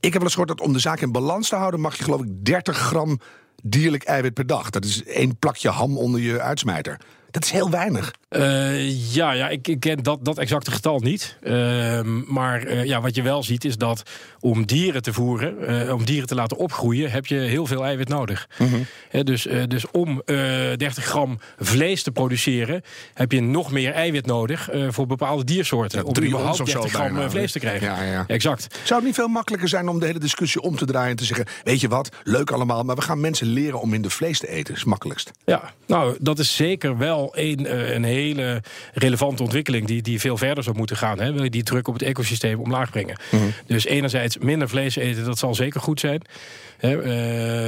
ik 0.00 0.12
heb 0.12 0.12
wel 0.12 0.22
eens 0.22 0.34
gehoord 0.34 0.48
dat 0.48 0.60
om 0.60 0.72
de 0.72 0.78
zaak 0.78 1.00
in 1.00 1.12
balans 1.12 1.48
te 1.48 1.56
houden... 1.56 1.80
mag 1.80 1.96
je 1.96 2.04
geloof 2.04 2.22
ik 2.22 2.44
30 2.44 2.76
gram 2.76 3.20
dierlijk 3.62 4.02
eiwit 4.02 4.34
per 4.34 4.46
dag. 4.46 4.70
Dat 4.70 4.84
is 4.84 5.04
één 5.04 5.38
plakje 5.38 5.68
ham 5.68 5.98
onder 5.98 6.20
je 6.20 6.40
uitsmijter. 6.40 7.00
Dat 7.36 7.44
is 7.44 7.50
heel 7.50 7.70
weinig. 7.70 8.12
Uh, 8.30 9.14
ja, 9.14 9.32
ja, 9.32 9.48
ik, 9.48 9.68
ik 9.68 9.80
ken 9.80 10.02
dat, 10.02 10.24
dat 10.24 10.38
exacte 10.38 10.70
getal 10.70 10.98
niet. 10.98 11.36
Uh, 11.42 12.00
maar 12.26 12.66
uh, 12.66 12.84
ja, 12.84 13.00
wat 13.00 13.14
je 13.14 13.22
wel 13.22 13.42
ziet 13.42 13.64
is 13.64 13.76
dat 13.76 14.02
om 14.40 14.66
dieren 14.66 15.02
te 15.02 15.12
voeren, 15.12 15.70
uh, 15.86 15.94
om 15.94 16.04
dieren 16.04 16.26
te 16.26 16.34
laten 16.34 16.56
opgroeien, 16.56 17.10
heb 17.10 17.26
je 17.26 17.34
heel 17.34 17.66
veel 17.66 17.84
eiwit 17.84 18.08
nodig. 18.08 18.48
Mm 18.58 18.68
-hmm. 18.68 18.86
He, 19.08 19.24
dus, 19.24 19.48
dus 19.68 19.90
om 19.90 20.22
30 20.24 21.04
gram 21.04 21.38
vlees 21.58 22.02
te 22.02 22.10
produceren, 22.10 22.82
heb 23.14 23.32
je 23.32 23.40
nog 23.40 23.72
meer 23.72 23.92
eiwit 23.92 24.26
nodig 24.26 24.68
voor 24.88 25.06
bepaalde 25.06 25.44
diersoorten. 25.44 25.98
Ja, 25.98 26.04
om 26.04 26.24
überhaupt 26.24 26.66
30 26.66 26.92
gram 26.92 27.12
bijna. 27.12 27.30
vlees 27.30 27.52
te 27.52 27.58
krijgen. 27.58 27.86
Ja, 27.86 28.02
ja. 28.02 28.24
Exact. 28.26 28.78
Zou 28.82 28.98
het 28.98 29.08
niet 29.08 29.14
veel 29.14 29.28
makkelijker 29.28 29.68
zijn 29.68 29.88
om 29.88 30.00
de 30.00 30.06
hele 30.06 30.18
discussie 30.18 30.60
om 30.60 30.76
te 30.76 30.84
draaien 30.84 31.10
en 31.10 31.16
te 31.16 31.24
zeggen: 31.24 31.46
Weet 31.64 31.80
je 31.80 31.88
wat, 31.88 32.08
leuk 32.22 32.50
allemaal, 32.50 32.82
maar 32.82 32.96
we 32.96 33.02
gaan 33.02 33.20
mensen 33.20 33.46
leren 33.46 33.80
om 33.80 33.90
minder 33.90 34.10
vlees 34.10 34.38
te 34.38 34.48
eten? 34.48 34.74
Is 34.74 34.80
het 34.80 34.88
makkelijkst. 34.88 35.30
Ja, 35.44 35.72
nou, 35.86 36.16
dat 36.20 36.38
is 36.38 36.56
zeker 36.56 36.98
wel 36.98 37.25
een, 37.32 37.94
een 37.94 38.04
hele 38.04 38.62
relevante 38.94 39.42
ontwikkeling 39.42 39.86
die, 39.86 40.02
die 40.02 40.20
veel 40.20 40.36
verder 40.36 40.64
zou 40.64 40.76
moeten 40.76 40.96
gaan. 40.96 41.20
Hè? 41.20 41.32
Wil 41.32 41.42
je 41.42 41.50
die 41.50 41.62
druk 41.62 41.88
op 41.88 41.94
het 41.94 42.02
ecosysteem 42.02 42.60
omlaag 42.60 42.90
brengen? 42.90 43.18
Mm 43.30 43.38
-hmm. 43.38 43.52
Dus 43.66 43.84
enerzijds 43.84 44.38
minder 44.38 44.68
vlees 44.68 44.96
eten, 44.96 45.24
dat 45.24 45.38
zal 45.38 45.54
zeker 45.54 45.80
goed 45.80 46.00
zijn. 46.00 46.22
Hè? 46.78 47.04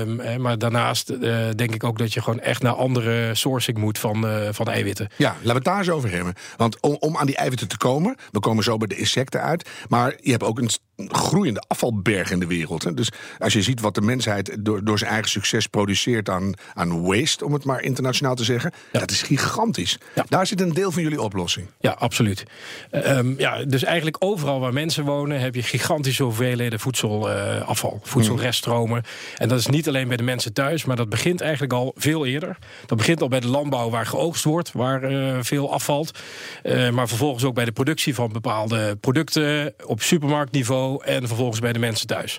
Uh, 0.05 0.37
maar 0.37 0.59
daarnaast 0.59 1.11
uh, 1.11 1.37
denk 1.55 1.75
ik 1.75 1.85
ook 1.85 1.99
dat 1.99 2.13
je 2.13 2.23
gewoon 2.23 2.41
echt 2.41 2.63
naar 2.63 2.73
andere 2.73 3.35
sourcing 3.35 3.79
moet 3.79 3.99
van, 3.99 4.25
uh, 4.25 4.49
van 4.51 4.69
eiwitten. 4.69 5.09
Ja, 5.17 5.29
laten 5.29 5.47
we 5.47 5.53
het 5.53 5.65
daar 5.65 5.79
eens 5.79 5.91
over 5.91 6.11
hebben. 6.11 6.35
Want 6.57 6.81
om, 6.81 6.97
om 7.01 7.17
aan 7.17 7.27
die 7.27 7.37
eiwitten 7.37 7.69
te 7.69 7.77
komen, 7.77 8.17
we 8.31 8.41
komen 8.41 8.65
zo 8.65 8.77
bij 8.77 8.89
de 8.89 8.97
insecten 8.97 9.43
uit. 9.43 9.69
Maar 9.89 10.15
je 10.21 10.31
hebt 10.31 10.43
ook 10.43 10.59
een 10.59 10.71
groeiende 11.09 11.63
afvalberg 11.69 12.31
in 12.31 12.41
de 12.41 12.47
wereld. 12.47 12.85
Hè? 12.85 12.95
Dus 12.95 13.11
als 13.39 13.53
je 13.53 13.63
ziet 13.63 13.81
wat 13.81 13.95
de 13.95 14.01
mensheid 14.01 14.57
door, 14.61 14.85
door 14.85 14.99
zijn 14.99 15.11
eigen 15.11 15.31
succes 15.31 15.67
produceert 15.67 16.29
aan, 16.29 16.53
aan 16.75 17.03
waste, 17.03 17.45
om 17.45 17.53
het 17.53 17.65
maar 17.65 17.83
internationaal 17.83 18.35
te 18.35 18.45
zeggen, 18.45 18.73
ja. 18.93 19.01
dat 19.01 19.11
is 19.11 19.23
gigantisch. 19.23 19.99
Ja. 20.15 20.25
Daar 20.29 20.47
zit 20.47 20.61
een 20.61 20.73
deel 20.73 20.93
van 20.93 21.03
jullie 21.03 21.23
oplossing. 21.23 21.67
Ja, 21.81 21.91
absoluut. 21.91 22.45
Um, 22.91 23.35
ja, 23.39 23.65
dus 23.65 23.85
eigenlijk 23.85 24.17
overal 24.19 24.61
waar 24.61 24.73
mensen 24.73 25.05
wonen 25.05 25.41
heb 25.41 25.55
je 25.55 25.63
gigantische 25.63 26.23
hoeveelheden 26.23 26.81
voedselafval, 26.81 27.95
uh, 27.95 28.11
voedselreststromen. 28.11 28.98
En 29.37 29.49
dat 29.49 29.59
is 29.59 29.67
niet 29.67 29.89
alleen 29.89 30.09
bij 30.09 30.17
de 30.17 30.23
mensen 30.23 30.53
thuis, 30.53 30.85
maar 30.85 30.97
dat 30.97 31.09
begint 31.09 31.41
eigenlijk 31.41 31.73
al 31.73 31.93
veel 31.97 32.27
eerder. 32.27 32.57
Dat 32.87 32.99
begint 32.99 33.23
al 33.23 33.29
bij 33.29 33.41
de 33.41 33.49
landbouw 33.49 33.91
waar 33.91 34.07
geoogst 34.07 34.45
wordt, 34.45 34.73
waar 34.73 35.13
uh, 35.13 35.37
veel 35.41 35.73
afvalt. 35.73 36.19
Uh, 36.63 36.91
maar 36.91 37.09
vervolgens 37.09 37.45
ook 37.45 37.55
bij 37.55 37.65
de 37.65 37.73
productie 37.73 38.15
van 38.15 38.33
bepaalde 38.33 38.97
producten 38.97 39.75
op 39.85 40.03
supermarktniveau 40.03 41.05
en 41.05 41.27
vervolgens 41.27 41.61
bij 41.61 41.73
de 41.73 41.79
mensen 41.79 42.07
thuis. 42.07 42.39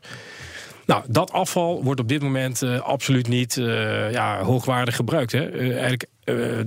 Nou, 0.86 1.04
dat 1.08 1.32
afval 1.32 1.84
wordt 1.84 2.00
op 2.00 2.08
dit 2.08 2.22
moment 2.22 2.62
uh, 2.62 2.80
absoluut 2.80 3.28
niet 3.28 3.54
ja, 4.12 4.44
hoogwaardig 4.44 4.96
gebruikt. 4.96 5.32
Hè. 5.32 5.50
Eigenlijk 5.72 6.06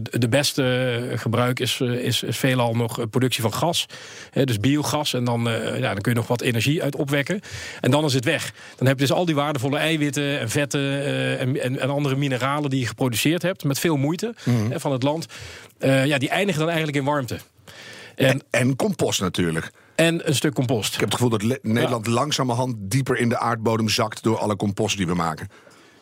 de 0.02 0.28
beste 0.28 1.12
gebruik 1.14 1.60
is, 1.60 1.80
is, 1.80 2.22
is, 2.22 2.36
veelal 2.38 2.74
nog 2.74 3.10
productie 3.10 3.42
van 3.42 3.54
gas. 3.54 3.86
Hè, 4.30 4.44
dus 4.44 4.60
biogas. 4.60 5.14
En 5.14 5.24
dan, 5.24 5.42
ja, 5.76 5.92
dan 5.92 6.00
kun 6.00 6.12
je 6.12 6.18
nog 6.18 6.26
wat 6.26 6.40
energie 6.40 6.82
uit 6.82 6.96
opwekken. 6.96 7.40
En 7.80 7.90
dan 7.90 8.04
is 8.04 8.14
het 8.14 8.24
weg. 8.24 8.52
Dan 8.76 8.86
heb 8.86 8.98
je 8.98 9.06
dus 9.06 9.16
al 9.16 9.24
die 9.24 9.34
waardevolle 9.34 9.78
eiwitten 9.78 10.40
en 10.40 10.50
vetten 10.50 11.04
en, 11.38 11.60
en, 11.60 11.80
en, 11.80 11.90
andere 11.90 12.16
mineralen 12.16 12.70
die 12.70 12.80
je 12.80 12.86
geproduceerd 12.86 13.42
hebt. 13.42 13.64
Met 13.64 13.78
veel 13.78 13.96
moeite 13.96 14.34
mm 14.44 14.70
hè, 14.70 14.80
van 14.80 14.92
het 14.92 15.02
land. 15.02 15.26
ja, 15.78 16.18
die 16.18 16.28
eindigen 16.28 16.60
dan 16.60 16.68
eigenlijk 16.68 16.98
in 16.98 17.04
warmte. 17.04 17.38
En, 18.14 18.26
en, 18.28 18.42
en 18.50 18.76
compost 18.76 19.20
natuurlijk. 19.20 19.70
En 19.94 20.28
een 20.28 20.34
stuk 20.34 20.54
compost. 20.54 20.94
Ik 20.94 21.00
heb 21.00 21.10
het 21.10 21.20
gevoel 21.20 21.38
dat 21.38 21.62
Nederland 21.62 22.06
ja. 22.06 22.12
langzamerhand 22.12 22.74
dieper 22.78 23.18
in 23.18 23.28
de 23.28 23.38
aardbodem 23.38 23.88
zakt 23.88 24.22
door 24.22 24.38
alle 24.38 24.56
compost 24.56 24.96
die 24.96 25.06
we 25.06 25.14
maken. 25.14 25.48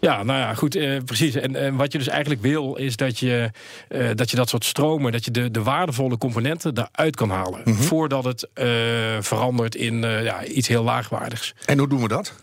Ja, 0.00 0.22
nou 0.22 0.38
ja, 0.38 0.54
goed, 0.54 0.74
eh, 0.74 0.96
precies. 1.04 1.34
En, 1.34 1.56
en 1.56 1.76
wat 1.76 1.92
je 1.92 1.98
dus 1.98 2.08
eigenlijk 2.08 2.42
wil, 2.42 2.76
is 2.76 2.96
dat 2.96 3.18
je, 3.18 3.50
eh, 3.88 4.08
dat, 4.14 4.30
je 4.30 4.36
dat 4.36 4.48
soort 4.48 4.64
stromen, 4.64 5.12
dat 5.12 5.24
je 5.24 5.30
de, 5.30 5.50
de 5.50 5.62
waardevolle 5.62 6.18
componenten 6.18 6.74
daaruit 6.74 7.16
kan 7.16 7.30
halen. 7.30 7.60
Mm 7.64 7.74
-hmm. 7.74 7.82
Voordat 7.82 8.24
het 8.24 8.48
uh, 8.54 8.66
verandert 9.20 9.74
in 9.74 10.00
ja, 10.00 10.44
iets 10.44 10.68
heel 10.68 10.82
laagwaardigs. 10.82 11.54
En 11.64 11.78
hoe 11.78 11.88
doen 11.88 12.02
we 12.02 12.08
dat? 12.08 12.34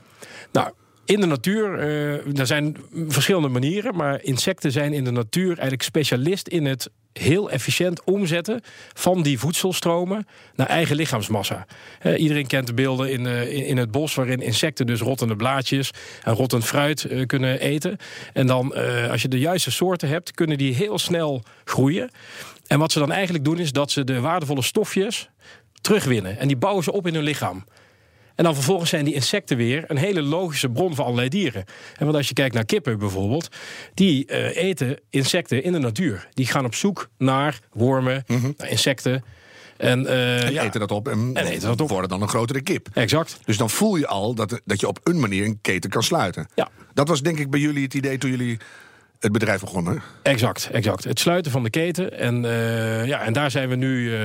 Nou, 0.51 0.71
in 1.07 1.19
de 1.19 1.25
natuur, 1.25 1.79
uh, 1.79 2.39
er 2.39 2.47
zijn 2.47 2.77
verschillende 3.07 3.47
manieren, 3.47 3.95
maar 3.95 4.23
insecten 4.23 4.71
zijn 4.71 4.93
in 4.93 5.03
de 5.03 5.11
natuur 5.11 5.47
eigenlijk 5.47 5.83
specialist 5.83 6.47
in 6.47 6.65
het 6.65 6.89
heel 7.13 7.51
efficiënt 7.51 8.03
omzetten 8.03 8.61
van 8.93 9.21
die 9.21 9.39
voedselstromen 9.39 10.27
naar 10.55 10.67
eigen 10.67 10.95
lichaamsmassa. 10.95 11.65
Iedereen 12.17 12.47
kent 12.47 12.67
de 12.67 12.73
beelden 12.73 13.11
in, 13.11 13.25
uh, 13.25 13.67
in 13.69 13.77
het 13.77 13.91
bos 13.91 14.15
waarin 14.15 14.41
insecten 14.41 14.85
dus 14.85 14.99
rottende 14.99 15.35
blaadjes 15.35 15.91
en 16.23 16.33
rottend 16.33 16.65
fruit 16.65 17.03
uh, 17.03 17.25
kunnen 17.25 17.59
eten. 17.59 17.97
En 18.33 18.47
dan, 18.47 18.73
als 19.09 19.21
je 19.21 19.27
de 19.27 19.39
juiste 19.39 19.71
soorten 19.71 20.09
hebt, 20.09 20.31
kunnen 20.31 20.57
die 20.57 20.73
heel 20.73 20.99
snel 20.99 21.43
groeien. 21.63 22.09
En 22.67 22.79
wat 22.79 22.91
ze 22.91 22.99
dan 22.99 23.11
eigenlijk 23.11 23.43
doen 23.43 23.59
is 23.59 23.71
dat 23.71 23.91
ze 23.91 24.03
de 24.03 24.19
waardevolle 24.19 24.61
stofjes 24.61 25.29
terugwinnen. 25.81 26.37
En 26.37 26.47
die 26.47 26.57
bouwen 26.57 26.83
ze 26.83 26.91
op 26.91 27.07
in 27.07 27.13
hun 27.13 27.23
lichaam. 27.23 27.63
En 28.37 28.43
dan 28.43 28.55
vervolgens 28.55 28.89
zijn 28.89 29.05
die 29.05 29.13
insecten 29.13 29.57
weer 29.57 29.83
een 29.87 29.97
hele 29.97 30.21
logische 30.21 30.69
bron 30.69 30.95
voor 30.95 31.03
allerlei 31.05 31.29
dieren. 31.29 31.65
En 31.97 32.05
want 32.05 32.17
als 32.17 32.27
je 32.27 32.33
kijkt 32.33 32.55
naar 32.55 32.65
kippen 32.65 32.99
bijvoorbeeld, 32.99 33.47
die 33.93 34.31
uh, 34.31 34.55
eten 34.55 34.99
insecten 35.09 35.63
in 35.63 35.71
de 35.71 35.79
natuur. 35.79 36.27
Die 36.33 36.45
gaan 36.45 36.65
op 36.65 36.75
zoek 36.75 37.09
naar 37.17 37.59
wormen, 37.71 38.23
mm 38.27 38.41
-hmm. 38.41 38.53
naar 38.57 38.69
insecten. 38.69 39.23
En, 39.77 40.03
uh, 40.03 40.43
en 40.43 40.53
ja, 40.53 40.63
eten 40.63 40.79
dat 40.79 40.91
op 40.91 41.07
en, 41.07 41.31
en 41.33 41.45
eten 41.45 41.67
dat 41.67 41.81
op. 41.81 41.89
worden 41.89 42.09
dan 42.09 42.21
een 42.21 42.27
grotere 42.27 42.61
kip. 42.61 42.87
Exact. 42.93 43.39
Dus 43.45 43.57
dan 43.57 43.69
voel 43.69 43.95
je 43.95 44.07
al 44.07 44.33
dat, 44.33 44.61
dat 44.65 44.79
je 44.79 44.87
op 44.87 44.99
een 45.03 45.19
manier 45.19 45.45
een 45.45 45.59
keten 45.61 45.89
kan 45.89 46.03
sluiten. 46.03 46.47
Ja. 46.55 46.69
Dat 46.93 47.07
was 47.07 47.21
denk 47.21 47.39
ik 47.39 47.49
bij 47.49 47.59
jullie 47.59 47.83
het 47.83 47.93
idee 47.93 48.17
toen 48.17 48.29
jullie 48.29 48.57
het 49.19 49.31
bedrijf 49.31 49.59
begonnen. 49.61 50.01
Exact, 50.23 50.69
exact. 50.71 51.03
Het 51.03 51.19
sluiten 51.19 51.51
van 51.51 51.63
de 51.63 51.69
keten. 51.69 52.19
En, 52.19 52.43
uh, 52.43 53.05
ja, 53.05 53.21
en 53.21 53.33
daar 53.33 53.51
zijn 53.51 53.69
we 53.69 53.75
nu 53.75 54.11
uh, 54.11 54.19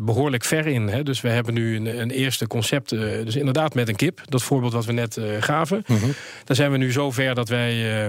behoorlijk 0.00 0.44
ver 0.44 0.66
in. 0.66 0.88
Hè. 0.88 1.02
Dus 1.02 1.20
we 1.20 1.28
hebben 1.28 1.54
nu 1.54 1.76
een, 1.76 2.00
een 2.00 2.10
eerste 2.10 2.46
concept. 2.46 2.92
Uh, 2.92 3.24
dus 3.24 3.36
inderdaad 3.36 3.74
met 3.74 3.88
een 3.88 3.96
kip. 3.96 4.20
Dat 4.24 4.42
voorbeeld 4.42 4.72
wat 4.72 4.84
we 4.84 4.92
net 4.92 5.20
gaven. 5.40 5.84
Mm 5.86 5.96
-hmm. 5.96 6.12
Daar 6.44 6.56
zijn 6.56 6.70
we 6.70 6.76
nu 6.76 6.92
zo 6.92 7.10
ver 7.10 7.34
dat 7.34 7.48
wij 7.48 8.02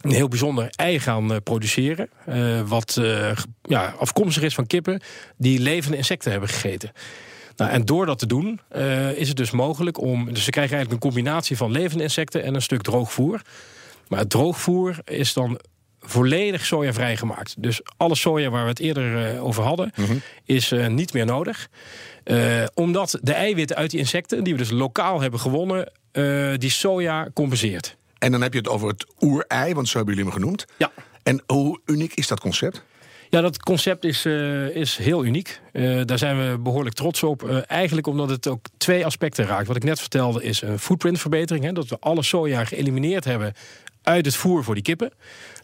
een 0.00 0.10
heel 0.10 0.28
bijzonder 0.28 0.68
ei 0.70 1.00
gaan 1.00 1.32
eh, 1.32 1.36
produceren. 1.44 2.08
eh, 2.26 2.60
wat 2.60 2.96
eh, 2.96 3.30
ja, 3.62 3.94
afkomstig 3.98 4.42
is 4.42 4.54
van 4.54 4.66
kippen 4.66 5.00
die 5.36 5.58
levende 5.58 5.96
insecten 5.96 6.30
hebben 6.30 6.48
gegeten. 6.48 6.92
Nou, 7.56 7.70
en 7.70 7.84
door 7.84 8.06
dat 8.06 8.18
te 8.18 8.26
doen 8.26 8.60
eh, 8.68 9.12
is 9.12 9.28
het 9.28 9.36
dus 9.36 9.50
mogelijk 9.50 10.00
om. 10.00 10.32
Dus 10.32 10.44
ze 10.44 10.50
krijgen 10.50 10.76
eigenlijk 10.76 11.04
een 11.04 11.10
combinatie 11.10 11.56
van 11.56 11.70
levende 11.70 12.02
insecten 12.02 12.42
en 12.42 12.54
een 12.54 12.62
stuk 12.62 12.82
droogvoer. 12.82 13.42
Maar 14.10 14.18
het 14.18 14.30
droogvoer 14.30 14.96
is 15.04 15.32
dan 15.32 15.60
volledig 16.00 16.66
sojavrij 16.66 17.16
gemaakt. 17.16 17.54
Dus 17.58 17.80
alle 17.96 18.14
soja 18.14 18.50
waar 18.50 18.62
we 18.62 18.68
het 18.68 18.78
eerder 18.78 19.34
eh, 19.34 19.44
over 19.44 19.62
hadden, 19.62 19.92
is 20.44 20.72
eh, 20.72 20.86
niet 20.86 21.12
meer 21.12 21.26
nodig. 21.26 21.68
Eh, 22.24 22.64
omdat 22.74 23.18
de 23.22 23.32
eiwitten 23.32 23.76
uit 23.76 23.90
die 23.90 23.98
insecten, 23.98 24.44
die 24.44 24.52
we 24.52 24.58
dus 24.58 24.70
lokaal 24.70 25.20
hebben 25.20 25.40
gewonnen, 25.40 25.92
die 26.58 26.70
soja 26.70 27.28
compenseert. 27.34 27.96
En 28.18 28.32
dan 28.32 28.42
heb 28.42 28.52
je 28.52 28.58
het 28.58 28.68
over 28.68 28.88
het 28.88 29.06
oerei, 29.20 29.74
want 29.74 29.88
zo 29.88 29.96
hebben 29.96 30.14
jullie 30.14 30.30
hem 30.30 30.40
genoemd. 30.40 30.64
Ja. 30.78 30.92
En 31.22 31.42
hoe 31.46 31.80
uniek 31.86 32.14
is 32.14 32.28
dat 32.28 32.40
concept? 32.40 32.82
Ja, 33.30 33.40
dat 33.40 33.62
concept 33.62 34.04
is, 34.04 34.24
eh, 34.24 34.68
is 34.68 34.96
heel 34.96 35.24
uniek. 35.24 35.60
Eh, 35.72 36.00
daar 36.04 36.18
zijn 36.18 36.36
we 36.50 36.58
behoorlijk 36.58 36.94
trots 36.94 37.22
op. 37.22 37.48
Eh, 37.48 37.58
eigenlijk 37.66 38.06
omdat 38.06 38.30
het 38.30 38.48
ook 38.48 38.66
twee 38.76 39.04
aspecten 39.04 39.46
raakt. 39.46 39.66
Wat 39.66 39.76
ik 39.76 39.84
net 39.84 40.00
vertelde 40.00 40.42
is 40.42 40.62
een 40.62 40.78
footprintverbetering. 40.78 41.64
Hè, 41.64 41.72
dat 41.72 41.88
we 41.88 41.96
alle 42.00 42.22
soja 42.22 42.64
geëlimineerd 42.64 43.24
hebben 43.24 43.54
uit 44.02 44.24
het 44.24 44.36
voer 44.36 44.64
voor 44.64 44.74
die 44.74 44.82
kippen. 44.82 45.12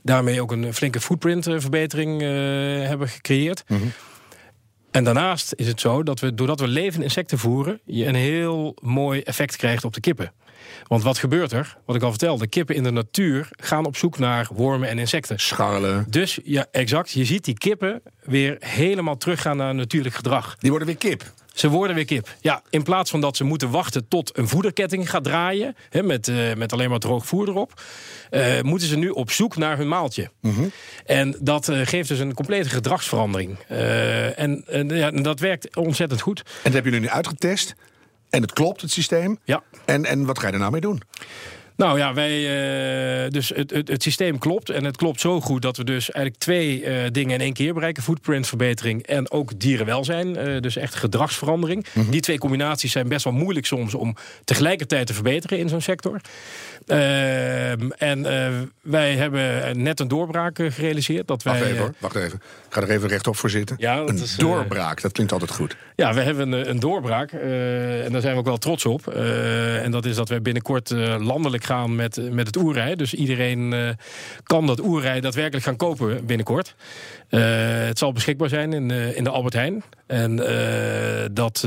Daarmee 0.03 0.41
ook 0.41 0.53
een 0.53 0.75
flinke 0.75 1.01
footprintverbetering 1.01 2.21
hebben 2.87 3.09
gecreëerd. 3.09 3.65
En 4.97 5.05
daarnaast 5.05 5.53
is 5.57 5.67
het 5.67 5.81
zo 5.81 6.03
dat 6.03 6.21
we, 6.21 6.35
doordat 6.35 6.61
we 6.61 6.69
levende 6.69 7.05
insecten 7.05 7.39
voeren, 7.39 7.81
je 7.85 8.07
een 8.07 8.15
heel 8.15 8.77
mooi 8.83 9.21
effect 9.21 9.57
krijgt 9.57 9.85
op 9.85 9.93
de 9.93 10.01
kippen. 10.01 10.33
Want 10.87 11.03
wat 11.03 11.19
gebeurt 11.19 11.53
er? 11.53 11.77
Wat 11.85 11.97
ik 11.97 12.03
al 12.03 12.11
vertelde, 12.11 12.47
kippen 12.47 12.75
in 12.75 12.83
de 12.83 12.91
natuur 12.91 13.49
gaan 13.51 13.85
op 13.85 13.97
zoek 13.97 14.19
naar 14.19 14.49
wormen 14.55 14.89
en 14.89 14.99
insecten. 14.99 15.39
Scharrelen. 15.39 16.07
Dus 16.09 16.39
ja, 16.45 16.67
exact. 16.71 17.11
Je 17.11 17.25
ziet 17.25 17.45
die 17.45 17.59
kippen 17.59 18.03
weer 18.23 18.57
helemaal 18.59 19.17
teruggaan 19.17 19.57
naar 19.57 19.75
natuurlijk 19.75 20.15
gedrag. 20.15 20.57
Die 20.59 20.71
worden 20.71 20.89
weer 20.89 20.97
kip. 20.97 21.33
Ze 21.57 21.69
worden 21.69 21.97
weer 21.97 22.05
kip. 22.05 22.35
Ja, 22.41 22.63
in 22.71 22.83
plaats 22.83 23.11
van 23.11 23.21
dat 23.21 23.37
ze 23.37 23.45
moeten 23.45 23.71
wachten 23.71 24.09
tot 24.09 24.39
een 24.39 24.49
voederketting 24.49 25.11
gaat 25.11 25.25
draaien, 25.25 25.77
hè, 25.91 26.03
met, 26.03 26.29
eh, 26.29 26.55
met 26.55 26.73
alleen 26.73 26.91
maar 26.91 26.99
droog 26.99 27.27
voer 27.27 27.49
erop, 27.49 27.83
eh, 28.31 28.61
moeten 28.63 28.89
ze 28.89 28.97
nu 28.97 29.09
op 29.09 29.31
zoek 29.31 29.57
naar 29.57 29.77
hun 29.77 29.89
maaltje. 29.89 30.31
En 31.07 31.37
dat 31.41 31.69
eh, 31.69 31.81
geeft 31.85 32.09
dus 32.09 32.19
een 32.19 32.35
complete 32.35 32.69
gedragsverandering. 32.69 33.59
En 34.37 34.65
en, 34.67 34.89
ja, 34.89 35.11
dat 35.11 35.41
werkt 35.41 35.77
ontzettend 35.77 36.21
goed. 36.21 36.39
En 36.39 36.47
dat 36.63 36.73
hebben 36.73 36.93
jullie 36.93 37.07
nu 37.07 37.15
uitgetest. 37.15 37.75
En 38.31 38.43
het 38.43 38.53
klopt, 38.53 38.81
het 38.81 38.91
systeem. 38.91 39.39
Ja. 39.45 39.63
En, 39.85 40.05
en 40.05 40.25
wat 40.25 40.39
ga 40.39 40.47
je 40.47 40.53
er 40.53 40.59
nou 40.59 40.73
mee 40.73 40.81
doen? 40.81 41.03
Nou 41.77 41.99
ja, 41.99 42.15
wij, 42.15 42.35
eh, 43.25 43.31
dus 43.31 43.49
het, 43.49 43.71
het, 43.71 43.89
het 43.89 44.03
systeem 44.03 44.39
klopt. 44.39 44.71
En 44.71 44.85
het 44.85 44.97
klopt 44.97 45.21
zo 45.21 45.41
goed 45.41 45.63
dat 45.63 45.77
we 45.77 45.85
dus 45.85 46.11
eigenlijk 46.11 46.45
twee 46.45 46.85
eh, 46.85 47.11
dingen 47.13 47.35
in 47.35 47.41
één 47.41 47.53
keer 47.53 47.75
bereiken. 47.75 48.03
Footprintverbetering 48.03 49.03
en 49.03 49.31
ook 49.31 49.61
dierenwelzijn. 49.61 50.37
Eh, 50.37 50.61
dus 50.61 50.77
echt 50.77 50.95
gedragsverandering. 50.95 51.87
Die 52.11 52.21
twee 52.21 52.39
combinaties 52.39 52.93
zijn 52.93 53.09
best 53.09 53.25
wel 53.25 53.33
moeilijk 53.33 53.67
soms 53.67 53.95
om 53.95 54.17
tegelijkertijd 54.45 55.07
te 55.07 55.15
verbeteren 55.15 55.59
in 55.59 55.69
zo'n 55.69 55.81
sector. 55.81 56.21
Ehm, 56.87 57.91
en 57.99 58.23
wij 58.81 59.15
hebben 59.15 59.83
net 59.83 60.01
een 60.01 60.09
doorbraak 60.09 60.59
gerealiseerd. 60.69 61.29
Dat 61.29 61.43
wij, 61.43 61.59
Wacht 61.59 61.71
even 61.71 61.79
hoor, 61.79 61.95
wacht 61.99 62.17
even. 62.17 62.41
Ik 62.69 62.75
ga 62.75 62.81
er 62.81 62.91
even 62.91 63.09
rechtop 63.09 63.37
voor 63.37 63.51
zitten. 63.51 63.77
Ja, 63.79 63.97
dat 63.97 64.09
een 64.09 64.17
is, 64.17 64.37
doorbraak, 64.37 65.01
dat 65.01 65.13
klinkt 65.13 65.33
altijd 65.33 65.51
goed. 65.51 65.77
Ja, 65.97 66.15
we 66.15 66.21
hebben 66.21 66.53
een, 66.53 66.71
een 66.71 66.81
doorbraak. 66.81 67.33
en 67.33 68.13
daar 68.13 68.21
zijn 68.21 68.33
we 68.33 68.39
ook 68.39 68.47
wel 68.47 68.59
trots 68.59 68.85
op. 68.85 69.09
En 69.83 69.91
dat 69.91 70.05
is 70.05 70.17
dat 70.17 70.29
we 70.29 70.41
binnenkort 70.41 70.91
landelijk 71.19 71.65
gaan 71.67 71.95
met, 71.95 72.33
met 72.33 72.47
het 72.47 72.57
oerrij. 72.57 72.97
Dus 72.97 73.15
iedereen 73.15 73.73
eh, 73.73 73.89
kan 74.43 74.67
dat 74.67 74.81
oerrij 74.81 75.21
daadwerkelijk 75.21 75.65
gaan 75.65 75.77
kopen 75.77 76.27
binnenkort. 76.27 76.75
Eh, 77.29 77.41
het 77.87 77.99
zal 77.99 78.13
beschikbaar 78.13 78.49
zijn 78.49 78.73
in, 78.73 78.91
eh, 78.91 79.17
in 79.17 79.25
de 79.25 79.31
Albert 79.31 79.55
Heijn. 79.55 79.83
En 80.07 80.37
dat, 81.33 81.67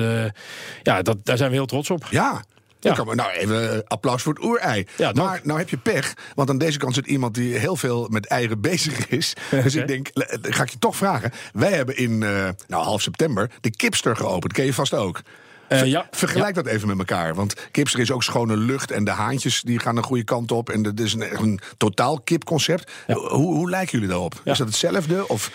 ja, 0.83 1.01
dat, 1.01 1.17
daar 1.23 1.37
zijn 1.37 1.49
we 1.49 1.55
heel 1.55 1.65
trots 1.65 1.89
op. 1.89 2.07
Ja. 2.09 2.43
Ja. 2.81 2.93
Dan 2.93 3.05
kan- 3.05 3.15
Nou, 3.15 3.31
even 3.31 3.83
applaus 3.87 4.21
voor 4.21 4.33
het 4.33 4.43
oerei. 4.43 4.85
Ja, 4.97 5.11
maar 5.11 5.39
nou 5.43 5.59
heb 5.59 5.69
je 5.69 5.77
pech, 5.77 6.13
want 6.35 6.49
aan 6.49 6.57
deze 6.57 6.77
kant 6.77 6.93
zit 6.93 7.07
iemand 7.07 7.33
die 7.35 7.55
heel 7.57 7.75
veel 7.75 8.07
met 8.11 8.25
eieren 8.27 8.61
bezig 8.61 9.07
is. 9.07 9.33
Dus 9.63 9.75
ik 9.75 9.87
denk, 9.87 10.09
ga 10.41 10.63
ik 10.63 10.69
je 10.69 10.79
toch 10.79 10.95
vragen. 10.95 11.31
Wij 11.53 11.71
hebben 11.71 11.97
in 11.97 12.17
nou, 12.17 12.53
half 12.83 13.01
september 13.01 13.49
de 13.61 13.71
Kipster 13.71 14.15
geopend. 14.15 14.53
Ken 14.53 14.65
je 14.65 14.73
vast 14.73 14.93
ook. 14.93 15.21
Eh, 15.69 15.85
ja. 15.85 16.07
Vergelijk 16.11 16.55
dat 16.55 16.65
even 16.65 16.87
met 16.87 16.97
elkaar. 16.97 17.35
Want 17.35 17.53
Kipster 17.71 17.99
is 17.99 18.11
ook 18.11 18.23
schone 18.23 18.57
lucht 18.57 18.91
en 18.91 19.03
de 19.03 19.11
haantjes 19.11 19.61
die 19.61 19.79
gaan 19.79 19.97
een 19.97 20.03
goede 20.03 20.23
kant 20.23 20.51
op. 20.51 20.69
En 20.69 20.81
dat 20.81 20.99
is 20.99 21.13
een, 21.13 21.41
een 21.41 21.59
totaal 21.77 22.19
kipconcept. 22.19 22.91
Hoe, 23.07 23.27
hoe 23.29 23.69
lijken 23.69 23.91
jullie 23.91 24.07
daarop? 24.07 24.41
Is 24.43 24.57
dat 24.57 24.67
hetzelfde? 24.67 25.27
Of 25.27 25.51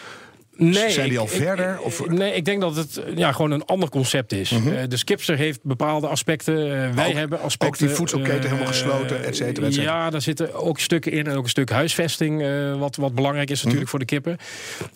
Nee, 0.57 0.91
zijn 0.91 1.09
die 1.09 1.19
al 1.19 1.25
ik- 1.25 1.31
verder? 1.31 1.81
Of, 1.81 2.09
nee, 2.09 2.35
ik 2.35 2.45
denk 2.45 2.61
dat 2.61 2.77
het 2.77 2.97
eh, 2.97 3.17
ja, 3.17 3.33
gewoon 3.33 3.51
een 3.51 3.65
ander 3.65 3.89
concept 3.89 4.33
is. 4.33 4.51
Eh, 4.53 4.61
de 4.89 4.97
Skipster 4.97 5.37
heeft 5.37 5.61
bepaalde 5.63 6.07
aspecten. 6.09 6.57
eh, 6.57 6.95
wij 6.95 7.07
Ook- 7.07 7.13
hebben 7.13 7.41
aspecten. 7.41 7.69
ook 7.69 7.89
die 7.89 7.97
voedselketen 7.97 8.39
eh, 8.39 8.45
helemaal 8.45 8.67
gesloten, 8.67 9.25
et 9.25 9.37
cetera, 9.37 9.67
et 9.67 9.75
cetera. 9.75 9.93
Ja, 10.05 10.11
daar 10.11 10.21
zitten 10.23 10.55
ook 10.55 10.79
stukken 10.81 11.13
in. 11.13 11.27
En 11.27 11.37
ook 11.37 11.43
een 11.43 11.49
stuk 11.49 11.71
huisvesting, 11.71 12.43
eh, 12.43 12.79
wat, 12.79 12.97
wat 12.97 13.15
belangrijk 13.15 13.51
is 13.51 13.63
natuurlijk 13.63 13.91
voor 13.91 13.99
de 13.99 14.05
kippen. 14.05 14.37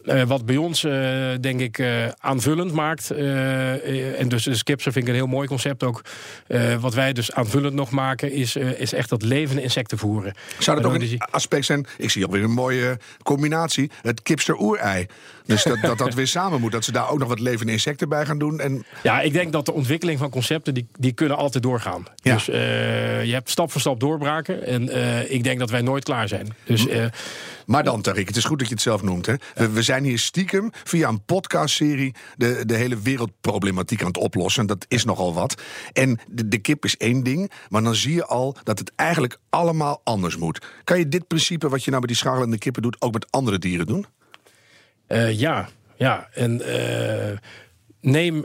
Eh, 0.05 0.23
wat 0.23 0.47
bij 0.47 0.57
ons, 0.57 0.85
eh, 0.85 1.29
denk 1.41 1.61
ik, 1.61 1.79
eh, 1.79 1.87
aanvullend 2.19 2.73
maakt. 2.73 3.11
eh, 3.11 3.73
eh, 3.75 4.21
en 4.21 4.29
dus 4.29 4.43
de 4.45 4.55
Skipster 4.55 4.93
vind 4.93 5.05
ik 5.05 5.11
een 5.11 5.17
heel 5.19 5.27
mooi 5.27 5.49
concept 5.49 5.83
ook. 5.83 6.03
Eh, 6.47 6.75
wat 6.81 6.95
wij 6.95 7.13
dus 7.13 7.33
aanvullend 7.33 7.75
nog 7.75 7.91
maken, 7.91 8.33
is, 8.33 8.57
eh, 8.57 8.81
is 8.81 8.93
echt 8.93 9.09
dat 9.09 9.23
levende 9.23 9.63
insecten 9.63 9.99
voeren. 9.99 10.35
Zou 10.59 10.81
dat 10.83 10.91
ook 10.93 11.01
een 11.01 11.21
aspect 11.31 11.65
zijn? 11.65 11.87
Ik 11.99 12.11
zie 12.11 12.25
alweer 12.25 12.43
een 12.43 12.51
mooie 12.51 12.99
combinatie. 13.23 13.91
Het 14.03 14.23
kipster-oerei. 14.23 15.07
Dus 15.49 15.63
dat, 15.63 15.81
dat 15.81 15.99
dat 15.99 16.15
weer 16.15 16.27
samen 16.27 16.61
moet. 16.61 16.73
Dat 16.73 16.85
ze 16.85 16.93
daar 16.93 17.11
ook 17.11 17.19
nog 17.19 17.29
wat 17.29 17.41
levende 17.41 17.73
insecten 17.73 18.09
bij 18.09 18.27
gaan 18.27 18.39
doen. 18.39 18.61
En 18.61 18.85
Ja, 19.03 19.21
ik 19.21 19.33
denk 19.33 19.53
dat 19.53 19.67
de 19.67 19.73
ontwikkeling 19.73 20.19
van 20.19 20.31
concepten, 20.31 20.75
die, 20.75 20.89
die 20.99 21.13
kunnen 21.13 21.37
altijd 21.37 21.63
doorgaan. 21.63 22.05
Ja. 22.15 22.35
Dus 22.35 22.49
eh, 22.49 23.25
je 23.25 23.33
hebt 23.33 23.51
stap 23.51 23.73
voor 23.73 23.81
stap 23.81 24.01
doorbraken. 24.01 24.67
En 24.67 24.89
eh, 24.89 25.31
ik 25.31 25.45
denk 25.45 25.59
dat 25.59 25.71
wij 25.71 25.83
nooit 25.83 26.05
klaar 26.05 26.29
zijn. 26.29 26.55
Dus 26.65 26.87
eh, 26.87 27.05
Maar 27.67 27.85
dan, 27.85 28.03
Tarik, 28.03 28.29
het 28.29 28.37
is 28.37 28.45
goed 28.45 28.59
dat 28.59 28.69
je 28.69 28.75
het 28.75 28.83
zelf 28.83 29.03
noemt. 29.03 29.27
Hè? 29.27 29.35
We, 29.55 29.71
we 29.71 29.83
zijn 29.83 30.05
hier 30.05 30.19
stiekem 30.19 30.71
via 30.85 31.09
een 31.09 31.25
podcastserie 31.25 32.15
de, 32.37 32.63
de 32.67 32.75
hele 32.75 32.99
wereldproblematiek 32.99 34.01
aan 34.01 34.07
het 34.07 34.17
oplossen. 34.17 34.67
Dat 34.67 34.85
is 34.89 35.05
nogal 35.05 35.35
wat. 35.35 35.63
En 35.93 36.19
de, 36.29 36.49
de 36.49 36.59
kip 36.59 36.85
is 36.85 36.97
één 36.97 37.23
ding, 37.23 37.51
maar 37.69 37.83
dan 37.83 37.95
zie 37.95 38.15
je 38.15 38.27
al 38.27 38.57
dat 38.63 38.79
het 38.79 38.93
eigenlijk 38.97 39.39
allemaal 39.51 40.01
anders 40.05 40.37
moet. 40.37 40.67
Kan 40.85 40.99
je 40.99 41.09
dit 41.09 41.27
principe 41.27 41.69
wat 41.69 41.85
je 41.85 41.91
nou 41.91 42.01
met 42.01 42.11
die 42.11 42.19
scharrelende 42.19 42.59
kippen 42.59 42.83
doet, 42.83 42.97
ook 43.01 43.13
met 43.13 43.27
andere 43.31 43.59
dieren 43.59 43.87
doen? 43.87 44.07
Eh, 45.09 45.39
ja, 45.39 45.69
ja. 45.97 46.29
En 46.33 46.63
eh, 46.63 47.37
neem 48.01 48.45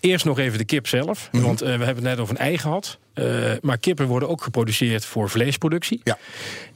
eerst 0.00 0.24
nog 0.24 0.38
even 0.38 0.58
de 0.58 0.64
kip 0.64 0.86
zelf. 0.86 1.28
Mhm. 1.32 1.42
Want 1.42 1.60
eh, 1.62 1.66
we 1.66 1.84
hebben 1.84 2.04
het 2.04 2.04
net 2.14 2.18
over 2.18 2.34
een 2.34 2.40
ei 2.40 2.58
gehad. 2.58 2.98
Eh, 3.14 3.24
maar 3.60 3.78
kippen 3.78 4.06
worden 4.06 4.28
ook 4.28 4.42
geproduceerd 4.42 5.04
voor 5.04 5.30
vleesproductie. 5.30 6.00
Ja. 6.04 6.18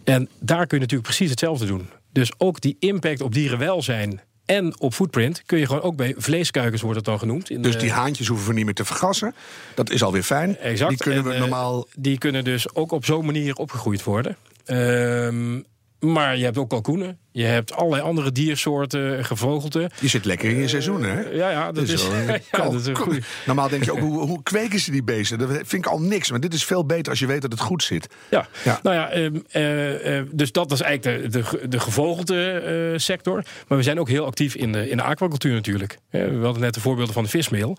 En 0.04 0.28
daar 0.40 0.66
kun 0.66 0.76
je 0.78 0.82
natuurlijk 0.82 1.08
precies 1.08 1.30
hetzelfde 1.30 1.66
doen. 1.66 1.88
Dus 2.12 2.32
ook 2.38 2.60
die 2.60 2.76
impact 2.78 3.20
op 3.20 3.34
dierenwelzijn 3.34 4.20
en 4.44 4.80
op 4.80 4.94
footprint 4.94 5.42
kun 5.46 5.58
je 5.58 5.66
gewoon 5.66 5.82
ook 5.82 5.96
bij 5.96 6.14
vleeskuikens 6.16 6.82
wordt 6.82 6.96
het 6.96 7.04
dan 7.04 7.18
genoemd. 7.18 7.50
In 7.50 7.62
Dus 7.62 7.72
de- 7.72 7.78
die 7.78 7.90
haantjes 7.92 8.26
hoeven 8.28 8.48
we 8.48 8.54
niet 8.54 8.64
meer 8.64 8.74
te 8.74 8.84
vergassen. 8.84 9.34
Dat 9.74 9.90
is 9.90 10.02
alweer 10.02 10.22
fijn. 10.22 10.58
Exact. 10.58 10.90
Die 10.90 10.98
kunnen 10.98 11.24
En, 11.24 11.30
we 11.30 11.38
normaal 11.38 11.86
Die 11.96 12.18
kunnen 12.18 12.44
dus 12.44 12.74
ook 12.74 12.92
op 12.92 13.04
zo'n 13.04 13.24
manier 13.24 13.54
opgegroeid 13.54 14.04
worden. 14.04 14.36
Ehm, 14.64 15.60
maar 16.04 16.36
je 16.36 16.44
hebt 16.44 16.58
ook 16.58 16.68
kalkoenen. 16.68 17.18
Je 17.32 17.44
hebt 17.44 17.72
allerlei 17.72 18.02
andere 18.02 18.32
diersoorten, 18.32 19.24
gevogelte. 19.24 19.90
Je 20.00 20.08
zit 20.08 20.24
lekker 20.24 20.50
in 20.50 20.56
je 20.56 20.68
seizoen, 20.68 21.02
hè? 21.02 21.20
Ja, 21.20 21.50
ja, 21.50 21.72
dat 21.72 21.88
is, 21.88 22.06
ja, 22.52 22.62
dat 22.62 22.74
is 22.74 22.86
een. 22.86 23.22
Normaal 23.46 23.68
denk 23.68 23.84
je 23.84 23.92
ook, 23.92 23.98
hoe, 23.98 24.18
hoe 24.18 24.42
kweken 24.42 24.78
ze 24.78 24.90
die 24.90 25.02
beesten? 25.02 25.38
Dat 25.38 25.48
vind 25.50 25.72
ik 25.72 25.86
al 25.86 26.00
niks. 26.00 26.30
Maar 26.30 26.40
dit 26.40 26.54
is 26.54 26.64
veel 26.64 26.86
beter 26.86 27.10
als 27.10 27.18
je 27.18 27.26
weet 27.26 27.42
dat 27.42 27.52
het 27.52 27.60
goed 27.60 27.82
zit. 27.82 28.08
Ja. 28.30 28.48
Ja. 28.64 28.80
nou 28.82 28.96
ja, 28.96 29.10
ehm, 29.10 29.36
eh, 29.50 30.18
eh, 30.18 30.26
dus 30.32 30.52
dat 30.52 30.72
is 30.72 30.80
eigenlijk 30.80 31.32
de, 31.32 31.42
de, 31.42 31.68
de 31.68 31.80
gevogelte 31.80 32.50
eh, 32.50 32.98
sector. 32.98 33.44
Maar 33.68 33.78
we 33.78 33.84
zijn 33.84 34.00
ook 34.00 34.08
heel 34.08 34.26
actief 34.26 34.54
in 34.54 34.72
de, 34.72 34.88
in 34.88 34.96
de 34.96 35.02
aquacultuur 35.02 35.54
natuurlijk. 35.54 35.98
Eh, 36.10 36.24
we 36.24 36.44
hadden 36.44 36.62
net 36.62 36.74
de 36.74 36.80
voorbeelden 36.80 37.14
van 37.14 37.22
de 37.22 37.30
vismeel. 37.30 37.76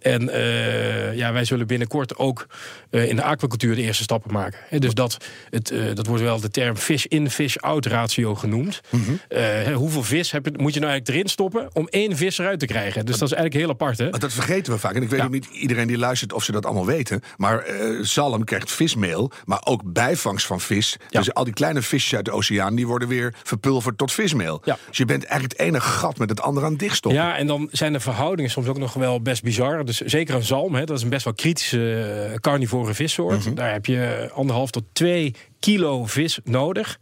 En 0.00 0.28
eh, 0.28 1.16
ja, 1.16 1.32
wij 1.32 1.44
zullen 1.44 1.66
binnenkort 1.66 2.16
ook 2.16 2.46
eh, 2.90 3.08
in 3.08 3.16
de 3.16 3.22
aquacultuur 3.22 3.74
de 3.74 3.82
eerste 3.82 4.02
stappen 4.02 4.32
maken. 4.32 4.80
Dus 4.80 4.94
dat, 4.94 5.16
het, 5.50 5.70
eh, 5.70 5.94
dat 5.94 6.06
wordt 6.06 6.22
wel 6.22 6.40
de 6.40 6.50
term 6.50 6.76
fish-in, 6.76 7.30
fish-out 7.30 7.86
ratio 7.86 8.34
genoemd. 8.34 8.80
Mhm. 8.88 9.72
Hoeveel 9.74 10.02
vis 10.02 10.30
heb 10.30 10.44
je, 10.44 10.52
moet 10.56 10.74
je 10.74 10.80
nou 10.80 10.90
eigenlijk 10.92 11.08
erin 11.08 11.28
stoppen 11.28 11.68
om 11.72 11.88
één 11.88 12.16
vis 12.16 12.38
eruit 12.38 12.58
te 12.58 12.66
krijgen? 12.66 13.06
Dus 13.06 13.18
dat 13.18 13.28
is 13.28 13.34
eigenlijk 13.34 13.64
heel 13.64 13.74
apart. 13.74 13.98
Hè? 13.98 14.10
Dat 14.10 14.32
vergeten 14.32 14.72
we 14.72 14.78
vaak. 14.78 14.94
En 14.94 15.02
ik 15.02 15.08
weet 15.08 15.18
Ja. 15.18 15.24
ook 15.24 15.32
niet 15.32 15.46
iedereen 15.52 15.86
die 15.86 15.98
luistert 15.98 16.32
of 16.32 16.44
ze 16.44 16.52
dat 16.52 16.66
allemaal 16.66 16.86
weten. 16.86 17.22
Maar 17.36 17.64
zalm 18.00 18.44
krijgt 18.44 18.72
vismeel, 18.72 19.30
maar 19.44 19.60
ook 19.64 19.82
bijvangst 19.84 20.46
van 20.46 20.60
vis. 20.60 20.96
Ja. 21.08 21.18
Dus 21.18 21.34
al 21.34 21.44
die 21.44 21.52
kleine 21.52 21.82
visjes 21.82 22.14
uit 22.14 22.24
de 22.24 22.30
oceaan, 22.30 22.74
die 22.74 22.86
worden 22.86 23.08
weer 23.08 23.34
verpulverd 23.42 23.98
tot 23.98 24.12
vismeel. 24.12 24.60
Ja. 24.64 24.78
Dus 24.88 24.96
je 24.96 25.04
bent 25.04 25.24
eigenlijk 25.24 25.58
het 25.58 25.68
ene 25.68 25.80
gat 25.80 26.18
met 26.18 26.28
het 26.30 26.40
andere 26.40 26.66
aan 26.66 26.72
het 26.72 26.80
dichtstoppen. 26.80 27.20
Ja, 27.22 27.36
en 27.36 27.46
dan 27.46 27.68
zijn 27.72 27.92
de 27.92 28.00
verhoudingen 28.00 28.50
soms 28.50 28.66
ook 28.66 28.78
nog 28.78 28.92
wel 28.92 29.22
best 29.22 29.42
bizar. 29.42 29.84
Dus 29.90 30.12
zeker 30.12 30.34
een 30.34 30.42
zalm, 30.42 30.74
hè, 30.74 30.84
dat 30.84 30.96
is 30.96 31.02
een 31.02 31.08
best 31.08 31.24
wel 31.24 31.34
kritische 31.34 32.28
eh, 32.30 32.34
carnivore 32.34 32.94
vissoort. 32.94 33.56
Daar 33.56 33.72
heb 33.72 33.86
je 33.86 34.30
anderhalf 34.32 34.70
tot 34.70 34.84
twee 34.92 35.34
kilo 35.60 36.04
vis 36.04 36.38
nodig 36.44 36.98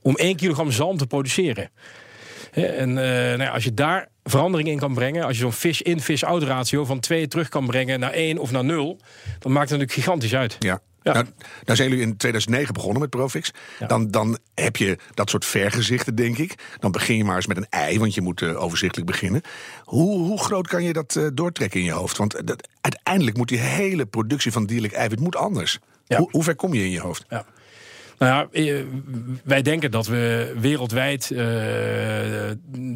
om 0.00 0.16
1 0.16 0.36
kilogram 0.36 0.70
zalm 0.70 0.96
te 0.96 1.06
produceren. 1.06 1.70
En 2.52 2.88
eh, 2.88 3.04
nou 3.04 3.42
ja, 3.42 3.50
als 3.50 3.64
je 3.64 3.74
daar 3.74 4.08
verandering 4.24 4.68
in 4.68 4.78
kan 4.78 4.94
brengen, 4.94 5.24
als 5.24 5.36
je 5.36 5.42
zo'n 5.42 5.52
fish-in, 5.52 6.00
fish-out 6.00 6.42
ratio 6.42 6.84
van 6.84 7.00
2 7.00 7.28
terug 7.28 7.48
kan 7.48 7.66
brengen 7.66 8.00
naar 8.00 8.12
1 8.12 8.38
of 8.38 8.50
naar 8.50 8.64
0, 8.64 8.98
dan 9.38 9.52
maakt 9.52 9.70
het 9.70 9.78
natuurlijk 9.78 9.92
gigantisch 9.92 10.34
uit. 10.34 10.56
Ja. 10.58 10.80
Ja. 11.02 11.12
Nou, 11.12 11.26
nou 11.64 11.76
zijn 11.76 11.88
jullie 11.88 12.04
in 12.04 12.16
2009 12.16 12.74
begonnen 12.74 13.00
met 13.00 13.10
Profix. 13.10 13.50
Ja. 13.78 13.86
Dan, 13.86 14.10
dan 14.10 14.38
heb 14.54 14.76
je 14.76 14.98
dat 15.14 15.30
soort 15.30 15.44
vergezichten, 15.44 16.14
denk 16.14 16.38
ik. 16.38 16.54
Dan 16.78 16.92
begin 16.92 17.16
je 17.16 17.24
maar 17.24 17.36
eens 17.36 17.46
met 17.46 17.56
een 17.56 17.66
ei, 17.70 17.98
want 17.98 18.14
je 18.14 18.20
moet 18.20 18.42
eh, 18.42 18.62
overzichtelijk 18.62 19.10
beginnen. 19.10 19.42
Hoe, 19.84 20.18
hoe 20.18 20.38
groot 20.38 20.68
kan 20.68 20.82
je 20.82 20.92
dat 20.92 21.16
eh, 21.16 21.26
doortrekken 21.34 21.80
in 21.80 21.86
je 21.86 21.92
hoofd? 21.92 22.16
Want 22.16 22.34
eh, 22.34 22.42
dat, 22.44 22.68
uiteindelijk 22.80 23.36
moet 23.36 23.48
die 23.48 23.58
hele 23.58 24.06
productie 24.06 24.52
van 24.52 24.66
dierlijk 24.66 24.92
eiwit 24.92 25.20
moet 25.20 25.36
anders. 25.36 25.78
Ja. 26.06 26.18
Hoe, 26.18 26.28
hoe 26.30 26.42
ver 26.42 26.54
kom 26.54 26.74
je 26.74 26.84
in 26.84 26.90
je 26.90 27.00
hoofd? 27.00 27.24
Ja. 27.28 27.44
Nou 28.18 28.48
ja, 28.52 28.84
wij 29.44 29.62
denken 29.62 29.90
dat 29.90 30.06
we 30.06 30.54
wereldwijd 30.58 31.28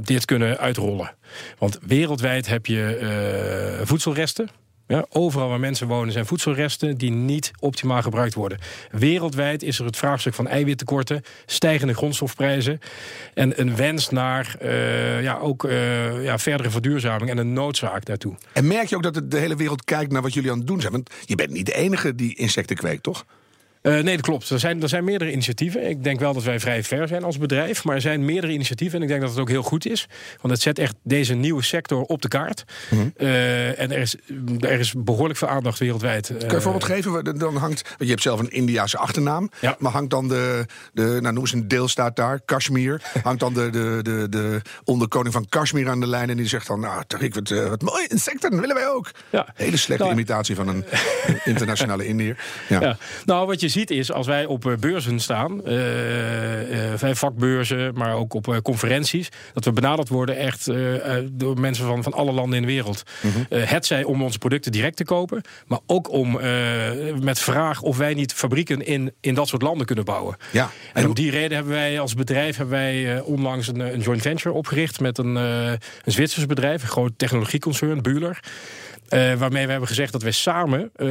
dit 0.05 0.25
kunnen 0.25 0.59
uitrollen. 0.59 1.15
Want 1.59 1.79
wereldwijd 1.83 2.47
heb 2.47 2.67
je 2.67 3.81
voedselresten. 3.85 4.49
Ja, 4.87 5.07
overal 5.11 5.49
waar 5.49 5.61
mensen 5.61 5.87
wonen 5.87 6.13
zijn 6.13 6.27
voedselresten 6.27 6.99
die 6.99 7.11
niet 7.11 7.51
optimaal 7.61 8.03
gebruikt 8.03 8.35
worden. 8.35 8.59
Wereldwijd 8.91 9.63
is 9.63 9.79
er 9.79 9.85
het 9.85 9.97
vraagstuk 9.97 10.35
van 10.35 10.49
eiwittekorten, 10.49 11.23
stijgende 11.47 11.95
grondstofprijzen 11.95 12.81
en 13.35 13.61
een 13.61 13.77
wens 13.77 14.11
naar 14.11 14.57
eh, 14.61 15.23
ja, 15.23 15.39
ook 15.39 15.65
eh, 15.65 16.25
ja, 16.25 16.39
verdere 16.39 16.71
verduurzaming 16.71 17.31
en 17.31 17.39
een 17.39 17.53
noodzaak 17.53 18.05
daartoe. 18.05 18.35
En 18.53 18.67
merk 18.67 18.89
je 18.89 18.97
ook 18.97 19.03
dat 19.03 19.31
de, 19.31 19.39
hele 19.39 19.57
wereld 19.57 19.85
kijkt 19.85 20.13
naar 20.13 20.23
wat 20.23 20.35
jullie 20.35 20.51
aan 20.51 20.59
het 20.59 20.67
doen 20.67 20.81
zijn? 20.81 20.93
Want 20.93 21.11
je 21.25 21.35
bent 21.35 21.51
niet 21.51 21.67
de 21.67 21.75
enige 21.75 22.15
die 22.15 22.35
insecten 22.35 22.77
kweekt, 22.77 23.03
toch? 23.03 23.25
Eh, 23.87 23.93
nee, 23.93 24.17
dat 24.17 24.21
klopt. 24.21 24.51
Er 24.51 24.59
zijn, 24.59 24.83
er 24.83 24.89
zijn 24.89 25.05
meerdere 25.05 25.33
initiatieven. 25.33 25.89
Ik 25.89 26.05
denk 26.05 26.21
wel 26.21 26.33
dat 26.33 26.43
wij 26.43 26.61
vrij 26.61 26.83
ver 26.83 27.09
zijn 27.09 27.25
als 27.25 27.39
bedrijf. 27.39 27.85
Maar 27.85 27.95
er 27.95 28.01
zijn 28.01 28.25
meerdere 28.25 28.53
initiatieven. 28.53 28.97
En 28.97 29.03
ik 29.03 29.09
denk 29.09 29.21
dat 29.21 29.31
het 29.31 29.39
ook 29.39 29.49
heel 29.49 29.63
goed 29.63 29.87
is. 29.87 30.09
Want 30.41 30.53
het 30.55 30.63
zet 30.63 30.79
echt 30.79 30.95
deze 31.03 31.35
nieuwe 31.35 31.63
sector 31.63 32.03
op 32.03 32.23
de 32.23 32.29
kaart. 32.29 32.65
Mhm. 32.91 33.09
Eh, 33.17 33.81
en 33.81 33.93
er 33.93 33.99
is, 33.99 34.17
er 34.61 34.79
is 34.79 34.95
behoorlijk 34.97 35.39
veel 35.39 35.49
aandacht 35.49 35.79
wereldwijd. 35.79 36.27
Kun 36.27 36.49
je 36.49 36.55
een 36.55 36.63
voorbeeld 36.63 36.85
geven? 36.85 37.39
Dan 37.39 37.57
hangt, 37.57 37.83
want 37.83 37.97
je 37.99 38.07
hebt 38.09 38.23
zelf 38.23 38.41
een 38.41 38.51
Indiase 38.51 38.99
achternaam. 38.99 39.51
Ja. 39.61 39.77
Maar 39.79 39.93
hangt 39.93 40.11
dan 40.11 40.29
de, 40.29 40.67
de 40.93 41.03
nou 41.03 41.35
noem 41.35 41.39
eens 41.39 41.53
een 41.53 41.69
deelstaat 41.69 42.17
daar, 42.17 42.41
Kashmir. 42.45 43.03
hangt 43.23 43.41
dan 43.41 43.55
de, 43.55 43.71
de, 43.71 43.99
de, 44.03 44.29
de 44.29 44.61
onderkoning 44.85 45.35
van 45.35 45.47
Kashmir 45.49 45.89
aan 45.89 46.01
de 46.01 46.07
lijn. 46.07 46.31
En 46.31 46.37
die 46.37 46.49
zegt 46.49 46.67
dan, 46.67 46.81
nou, 46.81 47.03
Tariq, 47.07 47.29
wat, 47.35 47.51
eh, 47.51 47.69
wat 47.69 47.83
mooi, 47.83 48.07
insecten 48.09 48.61
willen 48.61 48.75
wij 48.77 48.89
ook. 48.89 49.11
Ja. 49.31 49.47
Hele 49.55 49.77
slechte 49.77 50.03
Nou, 50.03 50.15
imitatie 50.15 50.55
van 50.55 50.69
een, 50.69 50.85
een 51.27 51.41
internationale 51.53 52.07
Indiër. 52.07 52.37
Ja. 52.69 52.81
Ja. 52.81 52.97
Nou, 53.25 53.47
wat 53.47 53.61
je 53.61 53.69
ziet 53.77 53.91
is, 53.91 54.13
als 54.13 54.27
wij 54.27 54.47
op 54.47 54.67
eh, 54.67 54.73
beurzen 54.77 55.21
staan, 55.21 55.65
eh, 55.65 57.03
eh, 57.03 57.15
vakbeurzen, 57.15 57.95
maar 57.95 58.15
ook 58.15 58.35
op 58.35 58.61
conferenties, 58.63 59.29
dat 59.53 59.65
we 59.65 59.73
benaderd 59.73 60.09
worden 60.09 60.37
echt 60.37 60.71
door 61.33 61.61
mensen 61.61 61.87
van, 61.87 62.03
van 62.03 62.13
alle 62.13 62.33
landen 62.33 62.57
in 62.57 62.63
de 62.63 62.73
wereld. 62.73 63.03
Eh, 63.49 63.63
het 63.63 63.87
zij 63.87 64.05
om 64.05 64.23
onze 64.23 64.39
producten 64.39 64.73
direct 64.73 64.97
te 64.97 65.05
kopen, 65.05 65.43
maar 65.67 65.79
ook 65.87 66.11
om 66.11 66.33
met 67.23 67.39
vraag 67.39 67.83
of 67.83 67.97
wij 67.97 68.15
niet 68.15 68.33
fabrieken 68.33 68.87
in, 68.87 69.13
in 69.21 69.35
dat 69.35 69.49
soort 69.49 69.63
landen 69.63 69.87
kunnen 69.87 70.05
bouwen. 70.05 70.37
Ja. 70.53 70.71
En 70.93 71.07
om 71.07 71.15
die 71.15 71.31
reden 71.31 71.57
hebben 71.57 71.75
wij 71.75 72.01
als 72.01 72.15
bedrijf 72.15 72.57
hebben 72.57 72.75
wij 72.75 73.21
onlangs 73.21 73.69
een, 73.69 73.81
een 73.81 74.01
joint 74.01 74.23
venture 74.23 74.55
opgericht 74.55 75.01
met 75.01 75.19
een, 75.19 75.35
een 75.35 75.79
Zwitsers 76.05 76.47
bedrijf, 76.47 76.83
een 76.83 76.89
groot 76.89 77.13
technologieconcern, 77.17 78.03
Buhler. 78.03 78.41
Eh, 79.09 79.33
waarmee 79.35 79.65
we 79.65 79.71
hebben 79.71 79.89
gezegd 79.89 80.13
dat 80.13 80.23
wij 80.23 80.33
samen 80.33 80.91
eh, 80.97 81.09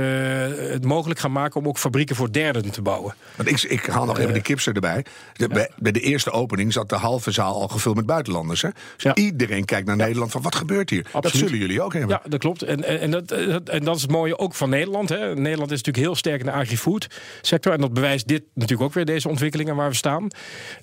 het 0.72 0.84
mogelijk 0.86 1.20
gaan 1.20 1.32
maken 1.32 1.60
om 1.60 1.68
ook 1.68 1.78
fabrieken 1.78 2.16
voor 2.16 2.32
derden 2.32 2.72
te 2.72 2.82
bouwen. 2.82 3.16
Want 3.36 3.50
ik, 3.50 3.62
ik 3.64 3.86
haal 3.86 4.06
nog 4.06 4.20
even 4.20 4.34
de 4.34 4.42
kipser 4.42 4.74
erbij. 4.76 5.06
De- 5.34 5.48
bij, 5.48 5.70
bij 5.78 5.92
de 5.92 6.00
eerste 6.00 6.32
opening 6.32 6.74
zat 6.74 6.90
de 6.90 6.96
halve 6.96 7.32
zaal 7.32 7.62
al 7.62 7.68
gevuld 7.68 7.96
met 7.96 8.06
buitenlanders. 8.06 8.62
Hè? 8.62 8.70
Dus 8.96 9.04
Ja. 9.04 9.16
iedereen 9.16 9.66
kijkt 9.66 9.88
naar 9.88 9.96
Nederland 9.96 10.32
van 10.32 10.42
wat 10.42 10.56
gebeurt 10.56 10.90
hier? 10.90 11.04
Dat 11.04 11.14
Absoluut. 11.14 11.46
zullen 11.46 11.58
jullie 11.62 11.82
ook 11.82 11.94
hebben. 11.94 12.10
Ja, 12.24 12.30
dat 12.30 12.40
klopt. 12.40 12.62
En, 12.62 12.84
en, 12.84 13.00
en, 13.00 13.12
dat, 13.12 13.28
dat- 13.30 13.70
en 13.70 13.84
dat 13.84 13.96
is 13.96 14.02
het 14.02 14.12
mooie 14.12 14.38
ook 14.38 14.54
van 14.54 14.70
Nederland. 14.70 15.10
Hè. 15.10 15.18
Nederland 15.36 15.72
is 15.72 15.78
natuurlijk 15.78 16.06
heel 16.06 16.16
sterk 16.16 16.40
in 16.40 16.46
de 16.46 16.52
agri-food 16.52 17.08
sector. 17.42 17.74
En 17.74 17.82
dat 17.82 17.94
bewijst 17.94 18.28
dit 18.28 18.44
natuurlijk 18.54 18.82
ook 18.90 18.94
weer, 18.94 19.06
deze 19.06 19.30
ontwikkelingen 19.30 19.76
waar 19.76 19.90
we 19.90 19.96
staan. 19.96 20.28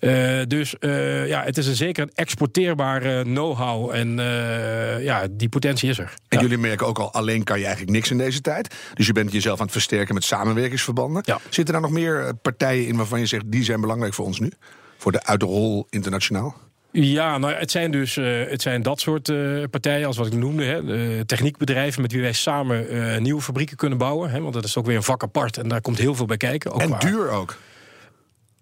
Eh, 0.00 0.40
dus 0.48 0.78
eh, 0.78 1.28
ja, 1.28 1.42
het 1.44 1.58
is 1.58 1.66
een 1.66 1.74
zeker 1.76 2.02
een 2.02 2.10
exporteerbare 2.14 3.22
know-how. 3.22 3.90
En 3.90 4.18
eh, 4.18 5.04
ja, 5.04 5.26
die 5.30 5.48
potentie 5.48 5.88
is 5.90 5.98
er. 5.98 6.14
En 6.28 6.38
Ja. 6.38 6.40
jullie 6.42 6.58
merken 6.58 6.86
ook 6.86 6.98
al, 7.02 7.12
alleen 7.12 7.44
kan 7.44 7.58
je 7.58 7.64
eigenlijk 7.64 7.94
niks 7.94 8.10
in 8.10 8.18
deze 8.18 8.40
tijd. 8.40 8.74
Dus 8.94 9.06
je 9.06 9.12
bent 9.12 9.32
jezelf 9.32 9.58
aan 9.58 9.64
het 9.64 9.72
versterken 9.72 10.14
met 10.14 10.24
samenwerkingsverbanden. 10.24 11.22
Ja. 11.26 11.38
Zitten 11.50 11.72
daar 11.74 11.82
nog 11.82 11.90
meer 11.92 12.20
eh, 12.26 12.28
partijen 12.42 12.86
in 12.86 12.96
waarvan 12.96 13.18
je 13.20 13.26
zegt, 13.26 13.44
die 13.46 13.64
zijn 13.64 13.80
belangrijk 13.80 14.14
voor 14.14 14.24
ons 14.24 14.40
nu? 14.40 14.52
Voor 14.98 15.12
de 15.12 15.24
uitrol 15.24 15.86
internationaal? 15.90 16.56
Ja, 16.90 17.38
nou, 17.38 17.52
het 17.54 17.70
zijn 17.70 17.90
dus 17.90 18.16
eh, 18.16 18.24
het 18.48 18.62
zijn 18.62 18.82
dat 18.82 19.00
soort 19.00 19.28
eh, 19.28 19.62
partijen 19.70 20.06
als 20.06 20.16
wat 20.16 20.26
ik 20.26 20.32
noemde. 20.34 20.64
Hè, 20.64 21.24
techniekbedrijven 21.24 22.02
met 22.02 22.12
wie 22.12 22.20
wij 22.20 22.32
samen 22.32 23.22
nieuwe 23.22 23.42
fabrieken 23.42 23.76
kunnen 23.76 23.98
bouwen. 23.98 24.30
Hè, 24.30 24.40
want 24.40 24.54
dat 24.54 24.64
is 24.64 24.76
ook 24.76 24.86
weer 24.86 24.96
een 24.96 25.02
vak 25.02 25.22
apart 25.22 25.56
en 25.56 25.68
daar 25.68 25.80
komt 25.80 25.98
heel 25.98 26.14
veel 26.14 26.26
bij 26.26 26.36
kijken. 26.36 26.72
Ook 26.72 26.80
en 26.80 26.94
duur 26.98 27.30
ook. 27.30 27.56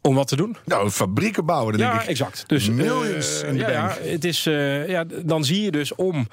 Om 0.03 0.14
wat 0.14 0.29
te 0.29 0.37
doen? 0.37 0.57
Nou, 0.64 0.90
fabrieken 0.90 1.44
bouwen, 1.44 1.72
dan 1.72 1.87
Ja, 1.87 1.90
denk 1.90 2.03
ik. 2.03 2.09
exact. 2.09 2.44
Dus 2.46 2.70
millions 2.70 3.42
in 3.42 3.57
ja, 3.57 3.70
ja, 3.70 3.96
het 4.03 4.24
is, 4.24 4.44
ja, 4.87 5.05
dan 5.24 5.44
zie 5.44 5.62
je 5.62 5.70
dus 5.70 5.94
om. 5.94 6.29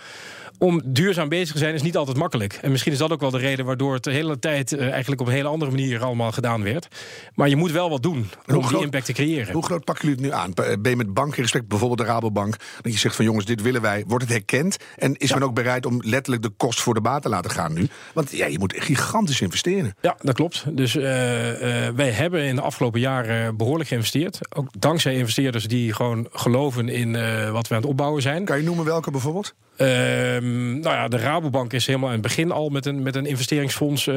Om 0.59 0.81
duurzaam 0.85 1.29
bezig 1.29 1.51
te 1.51 1.57
zijn 1.57 1.73
is 1.73 1.81
niet 1.81 1.97
altijd 1.97 2.17
makkelijk. 2.17 2.59
En 2.61 2.71
misschien 2.71 2.91
is 2.91 2.97
dat 2.97 3.11
ook 3.11 3.19
wel 3.19 3.31
de 3.31 3.37
reden 3.37 3.65
waardoor 3.65 3.93
het 3.93 4.03
de 4.03 4.11
hele 4.11 4.39
tijd 4.39 4.71
eh, 4.71 4.89
eigenlijk 4.89 5.21
op 5.21 5.27
een 5.27 5.33
hele 5.33 5.47
andere 5.47 5.71
manier 5.71 6.03
allemaal 6.03 6.31
gedaan 6.31 6.63
werd. 6.63 6.87
Maar 7.35 7.49
je 7.49 7.55
moet 7.55 7.71
wel 7.71 7.89
wat 7.89 8.03
doen 8.03 8.29
om 8.47 8.67
die 8.67 8.81
impact 8.81 9.05
te 9.05 9.13
creëren. 9.13 9.53
Hoe 9.53 9.63
groot 9.63 9.83
pakken 9.83 10.07
jullie 10.07 10.23
het 10.23 10.33
nu 10.33 10.39
aan? 10.41 10.79
Ben 10.81 10.91
je 10.91 10.97
met 10.97 11.13
banken 11.13 11.35
in 11.35 11.41
respect, 11.41 11.67
bijvoorbeeld 11.67 11.99
de 11.99 12.05
Rabobank, 12.05 12.55
dat 12.81 12.93
je 12.93 12.99
zegt 12.99 13.15
van 13.15 13.25
jongens, 13.25 13.45
dit 13.45 13.61
willen 13.61 13.81
wij. 13.81 14.03
Wordt 14.07 14.23
het 14.23 14.33
herkend? 14.33 14.77
En 14.95 15.15
is 15.15 15.33
men 15.33 15.43
ook 15.43 15.53
bereid 15.53 15.85
om 15.85 16.01
letterlijk 16.05 16.43
de 16.43 16.49
kost 16.49 16.81
voor 16.81 16.93
de 16.93 17.01
baat 17.01 17.21
te 17.21 17.29
laten 17.29 17.51
gaan 17.51 17.73
nu? 17.73 17.87
Want 18.13 18.31
ja, 18.31 18.45
je 18.45 18.59
moet 18.59 18.73
gigantisch 18.77 19.41
investeren. 19.41 19.95
Ja, 20.01 20.15
dat 20.21 20.35
klopt. 20.35 20.77
Dus 20.77 20.95
eh, 20.95 21.85
eh, 21.87 21.95
wij 21.95 22.11
hebben 22.11 22.43
in 22.43 22.55
de 22.55 22.61
afgelopen 22.61 22.99
jaren 22.99 23.57
behoorlijk 23.57 23.89
geïnvesteerd. 23.89 24.39
Ook 24.55 24.69
dankzij 24.79 25.15
investeerders 25.15 25.65
die 25.65 25.93
gewoon 25.93 26.27
geloven 26.31 26.89
in 26.89 27.15
eh, 27.15 27.51
wat 27.51 27.67
we 27.67 27.75
aan 27.75 27.81
het 27.81 27.89
opbouwen 27.89 28.21
zijn. 28.21 28.45
Kan 28.45 28.57
je 28.57 28.63
noemen 28.63 28.85
welke 28.85 29.11
bijvoorbeeld? 29.11 29.53
Ehm, 29.77 30.46
nou 30.81 30.95
ja, 30.95 31.07
de 31.07 31.17
Rabobank 31.17 31.73
is 31.73 31.85
helemaal 31.85 32.07
in 32.07 32.13
het 32.13 32.23
begin 32.23 32.51
al 32.51 32.69
met 32.69 32.85
een, 32.85 33.01
met 33.03 33.15
een 33.15 33.25
investeringsfonds 33.25 34.07
eh, 34.07 34.15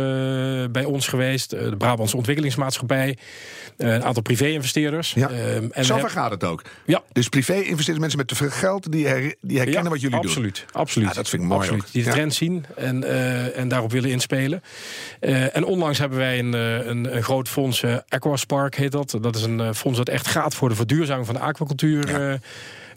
bij 0.70 0.84
ons 0.84 1.08
geweest. 1.08 1.52
Eh, 1.52 1.64
de 1.70 1.76
Brabantse 1.76 2.16
Ontwikkelingsmaatschappij. 2.16 3.16
eh, 3.76 3.92
een 3.94 4.04
aantal 4.04 4.22
privé-investeerders. 4.22 5.12
Ja. 5.12 5.30
Ehm, 5.30 5.64
en 5.72 5.84
Zo 5.84 5.98
ver 5.98 6.10
gaat 6.10 6.30
het 6.30 6.44
ook. 6.44 6.62
Ja. 6.86 7.02
Dus 7.12 7.28
privé 7.28 7.54
investeren 7.54 8.00
mensen 8.00 8.18
met 8.18 8.28
te 8.28 8.34
veel 8.34 8.50
geld 8.50 8.92
die, 8.92 9.06
her- 9.06 9.34
die 9.40 9.56
herkennen 9.56 9.84
Ja, 9.84 9.90
wat 9.90 10.00
jullie 10.00 10.16
doen. 10.20 10.26
absoluut, 10.26 10.64
Absoluut. 10.72 11.08
Ja, 11.08 11.14
dat 11.14 11.28
vind 11.28 11.42
ik 11.42 11.48
mooi 11.48 11.60
Absoluut. 11.60 11.92
Die 11.92 12.04
de 12.04 12.10
trend 12.10 12.34
zien 12.34 12.64
en, 12.76 13.04
en 13.54 13.68
daarop 13.68 13.90
willen 13.92 14.10
inspelen. 14.10 14.62
En 15.52 15.64
onlangs 15.64 15.98
hebben 15.98 16.18
wij 16.18 16.38
een, 16.38 16.52
een, 16.52 17.16
een 17.16 17.22
groot 17.22 17.48
fonds, 17.48 17.84
Aquaspark 18.08 18.74
heet 18.76 18.92
dat. 18.92 19.18
Dat 19.20 19.36
is 19.36 19.42
een 19.42 19.74
fonds 19.74 19.98
dat 19.98 20.08
echt 20.08 20.26
gaat 20.26 20.54
voor 20.54 20.68
de 20.68 20.74
verduurzaming 20.74 21.26
van 21.26 21.34
de 21.34 21.40
aquacultuur. 21.40 22.38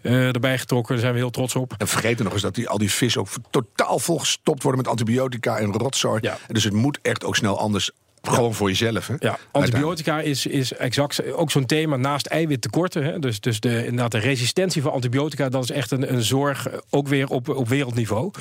Eh, 0.03 0.33
erbij 0.33 0.57
getrokken. 0.57 0.93
Daar 0.93 1.01
zijn 1.01 1.13
we 1.13 1.19
heel 1.19 1.29
trots 1.29 1.55
op. 1.55 1.73
En 1.77 1.87
vergeet 1.87 2.19
nog 2.23 2.33
eens 2.33 2.41
dat 2.41 2.55
die, 2.55 2.69
al 2.69 2.77
die 2.77 2.91
vis 2.91 3.17
ook 3.17 3.27
totaal 3.49 3.99
volgestopt 3.99 4.63
worden 4.63 4.81
met 4.81 4.91
antibiotica 4.91 5.57
en 5.57 5.73
rotzooi. 5.73 6.19
Ja. 6.21 6.37
Dus 6.47 6.63
het 6.63 6.73
moet 6.73 6.99
echt 7.01 7.23
ook 7.23 7.35
snel 7.35 7.59
anders. 7.59 7.91
Gewoon 8.27 8.53
voor 8.53 8.69
jezelf. 8.69 9.07
Hè? 9.07 9.15
Ja, 9.19 9.37
antibiotica 9.51 10.19
is, 10.19 10.45
is 10.45 10.73
exact 10.73 11.31
ook 11.33 11.51
zo'n 11.51 11.65
thema 11.65 11.95
naast 11.95 12.25
eiwittekorten. 12.25 13.03
Hè. 13.03 13.19
Dus, 13.19 13.39
dus 13.39 13.59
de, 13.59 13.77
inderdaad 13.77 14.11
de 14.11 14.17
resistentie 14.17 14.81
van 14.81 14.91
antibiotica, 14.91 15.49
dat 15.49 15.63
is 15.63 15.71
echt 15.71 15.91
een, 15.91 16.13
een 16.13 16.23
zorg, 16.23 16.69
eh, 16.69 16.77
ook 16.89 17.07
weer 17.07 17.29
op, 17.29 17.49
op 17.49 17.67
wereldniveau. 17.67 18.31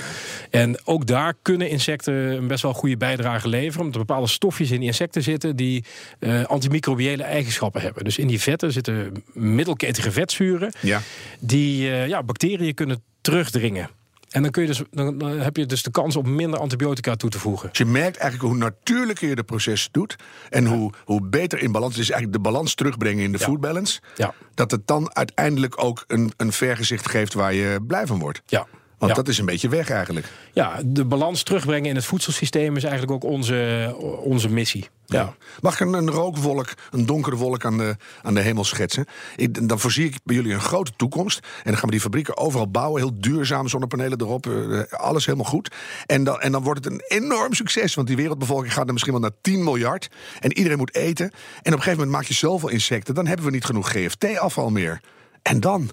En 0.51 0.81
ook 0.85 1.07
daar 1.07 1.35
kunnen 1.43 1.69
insecten 1.69 2.15
een 2.15 2.47
best 2.47 2.63
wel 2.63 2.75
goede 2.75 2.97
bijdrage 2.97 3.49
leveren. 3.49 3.81
Omdat 3.81 4.01
er 4.01 4.07
bepaalde 4.07 4.29
stofjes 4.29 4.71
in 4.71 4.79
die 4.79 4.89
insecten 4.89 5.23
zitten 5.23 5.57
die 5.57 5.85
eh, 6.19 6.45
antimicrobiële 6.45 7.23
eigenschappen 7.23 7.81
hebben. 7.81 8.05
Dus 8.05 8.19
in 8.19 8.27
die 8.27 8.41
vetten 8.41 8.73
zitten 8.73 9.25
middelketige 9.33 10.13
vetzuren 10.13 10.73
Ja. 10.81 11.01
die 11.41 11.91
eh, 11.91 12.09
ja, 12.09 12.23
bacteriën 12.23 12.75
kunnen 12.75 13.03
terugdringen. 13.21 13.91
En 14.33 14.43
dan, 14.43 14.51
kun 14.51 14.63
je 14.63 14.69
dus, 14.69 14.83
dan, 14.91 15.19
dan 15.19 15.31
heb 15.31 15.57
je 15.57 15.67
dus 15.67 15.83
de 15.83 15.91
kans 15.91 16.17
om 16.17 16.35
minder 16.35 16.59
antibiotica 16.61 17.15
toe 17.17 17.31
te 17.31 17.39
voegen. 17.39 17.69
Dus 17.69 17.79
je 17.79 17.85
merkt 17.85 18.17
eigenlijk 18.17 18.53
hoe 18.53 18.63
natuurlijker 18.63 19.29
je 19.29 19.35
de 19.35 19.43
proces 19.45 19.89
doet. 19.91 20.17
En 20.51 20.67
hoe, 20.67 20.93
hoe 21.05 21.23
beter 21.23 21.59
in 21.63 21.73
balans. 21.73 21.93
Het 21.95 22.03
is 22.03 22.11
eigenlijk 22.11 22.43
de 22.45 22.51
balans 22.51 22.75
terugbrengen 22.75 23.25
in 23.25 23.33
de 23.33 23.39
Ja. 23.39 23.45
food 23.45 23.61
balance. 23.61 24.01
Ja. 24.17 24.35
Dat 24.55 24.71
het 24.71 24.87
dan 24.87 25.15
uiteindelijk 25.15 25.85
ook 25.85 26.05
een, 26.07 26.33
een 26.37 26.53
vergezicht 26.53 27.11
geeft 27.11 27.35
waar 27.35 27.55
je 27.55 27.79
blij 27.87 28.07
van 28.07 28.19
wordt. 28.19 28.43
Ja. 28.47 28.67
Want 29.03 29.15
Ja. 29.17 29.23
dat 29.23 29.29
is 29.33 29.39
een 29.39 29.47
beetje 29.47 29.69
weg 29.69 29.91
eigenlijk. 29.91 30.27
Ja, 30.53 30.81
de 30.85 31.05
balans 31.05 31.43
terugbrengen 31.43 31.89
in 31.91 31.95
het 31.97 32.05
voedselsysteem 32.05 32.77
is 32.77 32.83
eigenlijk 32.85 33.13
ook 33.13 33.31
onze, 33.31 33.95
onze 34.23 34.49
missie. 34.49 34.89
Ja. 35.07 35.35
Mag 35.61 35.75
ik 35.75 35.81
een, 35.81 35.93
een 35.93 36.11
rookwolk, 36.11 36.69
een 36.91 37.07
donkere 37.07 37.37
wolk 37.37 37.65
aan 37.65 37.79
de, 37.79 37.97
aan 38.23 38.35
de 38.35 38.41
hemel 38.41 38.65
schetsen? 38.65 39.05
Ik, 39.37 39.69
dan 39.69 39.79
voorzie 39.79 40.05
ik 40.07 40.17
bij 40.25 40.35
jullie 40.37 40.53
een 40.53 40.61
grote 40.61 40.93
toekomst. 40.97 41.39
En 41.39 41.63
dan 41.65 41.75
gaan 41.75 41.85
we 41.85 41.91
die 41.91 42.01
fabrieken 42.01 42.37
overal 42.37 42.71
bouwen. 42.71 43.01
Heel 43.01 43.21
duurzaam, 43.21 43.69
zonnepanelen 43.69 44.21
erop. 44.21 44.47
eh, 44.47 44.81
alles 44.91 45.27
helemaal 45.27 45.47
goed. 45.47 45.75
En 46.07 46.25
dan, 46.25 46.41
en 46.41 46.53
dan 46.53 46.63
wordt 46.63 46.85
het 46.85 46.93
een 46.93 47.03
enorm 47.09 47.55
succes. 47.55 47.95
Want 47.95 48.07
die 48.07 48.17
wereldbevolking 48.17 48.73
gaat 48.73 48.87
er 48.87 48.93
misschien 48.93 49.13
wel 49.13 49.23
naar 49.23 49.37
10 49.41 49.65
miljard. 49.65 50.09
En 50.41 50.53
iedereen 50.57 50.79
moet 50.79 50.95
eten. 50.95 51.25
En 51.27 51.33
op 51.33 51.65
een 51.65 51.73
gegeven 51.73 51.91
moment 51.99 52.11
maak 52.11 52.25
je 52.25 52.35
zoveel 52.35 52.69
insecten. 52.69 53.15
Dan 53.15 53.27
hebben 53.27 53.47
we 53.47 53.53
niet 53.53 53.65
genoeg 53.65 53.91
GFT-afval 53.91 54.71
meer. 54.71 55.01
En 55.43 55.61
dan? 55.61 55.91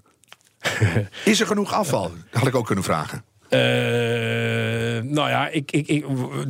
Is 1.26 1.39
er 1.39 1.48
genoeg 1.48 1.74
afval? 1.74 2.12
Had 2.32 2.48
ik 2.48 2.56
ook 2.56 2.65
kunnen 2.65 2.84
vragen. 2.84 3.24
Eh, 3.50 3.60
nou 5.04 5.30
ja, 5.30 5.48
ik, 5.48 5.72
ik, 5.72 5.88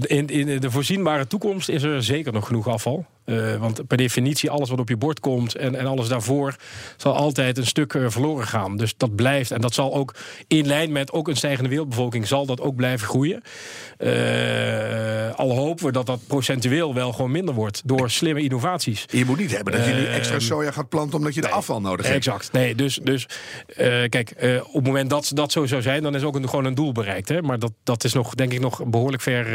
in, 0.01 0.27
in 0.27 0.59
de 0.59 0.71
voorzienbare 0.71 1.27
toekomst 1.27 1.69
is 1.69 1.83
er 1.83 2.03
zeker 2.03 2.33
nog 2.33 2.45
genoeg 2.47 2.67
afval. 2.67 3.05
Eh, 3.25 3.55
want 3.55 3.87
per 3.87 3.97
definitie, 3.97 4.49
alles 4.49 4.69
wat 4.69 4.79
op 4.79 4.89
je 4.89 4.97
bord 4.97 5.19
komt 5.19 5.55
en, 5.55 5.75
en 5.75 5.85
alles 5.85 6.07
daarvoor, 6.07 6.55
zal 6.97 7.15
altijd 7.15 7.57
een 7.57 7.65
stuk 7.65 7.93
eh, 7.93 8.05
verloren 8.07 8.47
gaan. 8.47 8.77
Dus 8.77 8.93
dat 8.97 9.15
blijft. 9.15 9.51
En 9.51 9.61
dat 9.61 9.73
zal 9.73 9.93
ook 9.95 10.15
in 10.47 10.67
lijn 10.67 10.91
met 10.91 11.11
ook 11.11 11.27
een 11.27 11.35
stijgende 11.35 11.69
wereldbevolking, 11.69 12.27
zal 12.27 12.45
dat 12.45 12.61
ook 12.61 12.75
blijven 12.75 13.07
groeien. 13.07 13.41
Eh, 13.97 15.35
al 15.35 15.55
hopen 15.55 15.85
we 15.85 15.91
dat 15.91 16.05
dat 16.05 16.19
procentueel 16.27 16.93
wel 16.93 17.13
gewoon 17.13 17.31
minder 17.31 17.55
wordt 17.55 17.81
door 17.85 18.09
slimme 18.09 18.41
innovaties. 18.41 19.05
Je 19.07 19.25
moet 19.25 19.37
niet 19.37 19.55
hebben 19.55 19.73
dat 19.73 19.85
je 19.85 19.93
nu 19.93 20.05
extra 20.05 20.39
soja 20.39 20.71
gaat 20.71 20.89
planten 20.89 21.17
omdat 21.17 21.33
je 21.35 21.41
de 21.41 21.49
afval 21.49 21.81
nodig 21.81 22.05
hebt. 22.05 22.17
Exact. 22.17 22.51
Nee, 22.51 22.75
dus, 22.75 22.99
dus 23.03 23.27
kijk, 24.09 24.33
op 24.67 24.73
het 24.73 24.85
moment 24.85 25.09
dat 25.09 25.31
dat 25.33 25.51
zo 25.51 25.65
zou 25.65 25.81
zijn, 25.81 26.03
dan 26.03 26.15
is 26.15 26.23
ook 26.23 26.35
een, 26.35 26.49
gewoon 26.49 26.65
een 26.65 26.75
doel 26.75 26.91
bereikt. 26.91 27.29
Hè? 27.29 27.41
Maar 27.41 27.59
dat, 27.59 27.71
dat 27.83 28.03
is 28.03 28.13
nog, 28.13 28.35
denk 28.35 28.53
ik, 28.53 28.59
nog 28.59 28.83
behoorlijk 28.85 29.21
ver, 29.21 29.45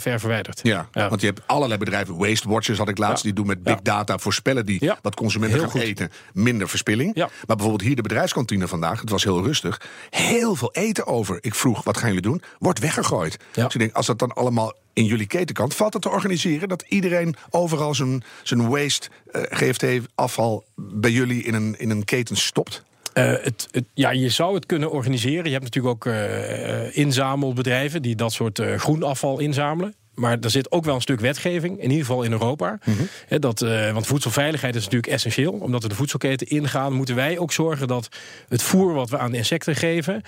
ver 0.00 0.20
verwijderd. 0.20 0.60
Ja, 0.62 0.88
Ja. 0.92 1.08
want 1.08 1.20
je 1.20 1.26
hebt 1.26 1.40
allerlei 1.46 1.78
bedrijven. 1.78 2.16
Waste 2.16 2.48
Watchers 2.48 2.78
had 2.78 2.88
ik 2.88 2.98
laatst. 2.98 3.17
Die 3.22 3.32
doen 3.32 3.46
met 3.46 3.62
big 3.62 3.80
data 3.82 4.18
voorspellen 4.18 4.66
die 4.66 4.92
wat 5.02 5.14
consumenten 5.14 5.58
Heel 5.58 5.68
gaan 5.68 5.80
goed. 5.80 5.88
eten. 5.88 6.10
Minder 6.32 6.68
verspilling. 6.68 7.14
Maar 7.14 7.30
bijvoorbeeld 7.46 7.82
hier 7.82 7.96
de 7.96 8.02
bedrijfskantine 8.02 8.68
vandaag. 8.68 9.00
Het 9.00 9.10
was 9.10 9.24
heel 9.24 9.42
rustig. 9.42 9.80
Heel 10.10 10.54
veel 10.54 10.72
eten 10.72 11.06
over. 11.06 11.38
Ik 11.40 11.54
vroeg, 11.54 11.84
wat 11.84 11.96
gaan 11.96 12.08
jullie 12.08 12.22
doen? 12.22 12.42
Wordt 12.58 12.78
weggegooid. 12.78 13.36
Dus 13.52 13.64
ik 13.64 13.78
denk, 13.78 13.94
als 13.94 14.06
dat 14.06 14.18
dan 14.18 14.32
allemaal 14.32 14.74
in 14.98 15.04
jullie 15.04 15.26
ketenkant... 15.26 15.74
valt 15.74 15.92
het 15.92 16.02
te 16.02 16.08
organiseren 16.08 16.68
dat 16.68 16.84
iedereen 16.88 17.36
overal 17.50 17.94
zijn, 17.94 18.22
zijn 18.42 18.68
waste, 18.68 19.08
eh, 19.32 19.42
GFT-afval... 19.48 20.64
bij 20.76 21.10
jullie 21.10 21.42
in 21.42 21.54
een, 21.54 21.78
in 21.78 21.90
een 21.90 22.04
keten 22.04 22.36
stopt? 22.36 22.82
Eh, 23.12 23.24
het, 23.24 23.68
het, 23.70 23.84
ja, 23.94 24.10
je 24.10 24.28
zou 24.28 24.54
het 24.54 24.66
kunnen 24.66 24.90
organiseren. 24.90 25.44
Je 25.44 25.50
hebt 25.50 25.64
natuurlijk 25.64 25.94
ook 25.94 26.12
eh, 26.12 26.96
inzamelbedrijven 26.96 28.02
die 28.02 28.16
dat 28.16 28.32
soort 28.32 28.62
groenafval 28.76 29.38
inzamelen. 29.38 29.94
Maar 30.18 30.38
er 30.40 30.50
zit 30.50 30.72
ook 30.72 30.84
wel 30.84 30.94
een 30.94 31.00
stuk 31.00 31.20
wetgeving, 31.20 31.76
in 31.76 31.90
ieder 31.90 32.06
geval 32.06 32.22
in 32.22 32.32
Europa. 32.32 32.78
Hè, 33.26 33.38
dat, 33.38 33.62
eh, 33.62 33.92
want 33.92 34.06
voedselveiligheid 34.06 34.74
is 34.74 34.84
natuurlijk 34.84 35.12
essentieel. 35.12 35.52
Omdat 35.52 35.82
we 35.82 35.88
de 35.88 35.94
voedselketen 35.94 36.46
ingaan, 36.46 36.92
moeten 36.92 37.14
wij 37.14 37.38
ook 37.38 37.52
zorgen 37.52 37.88
dat 37.88 38.08
het 38.48 38.62
voer 38.62 38.92
wat 38.94 39.10
we 39.10 39.18
aan 39.18 39.30
de 39.30 39.36
insecten 39.36 39.76
geven 39.76 40.22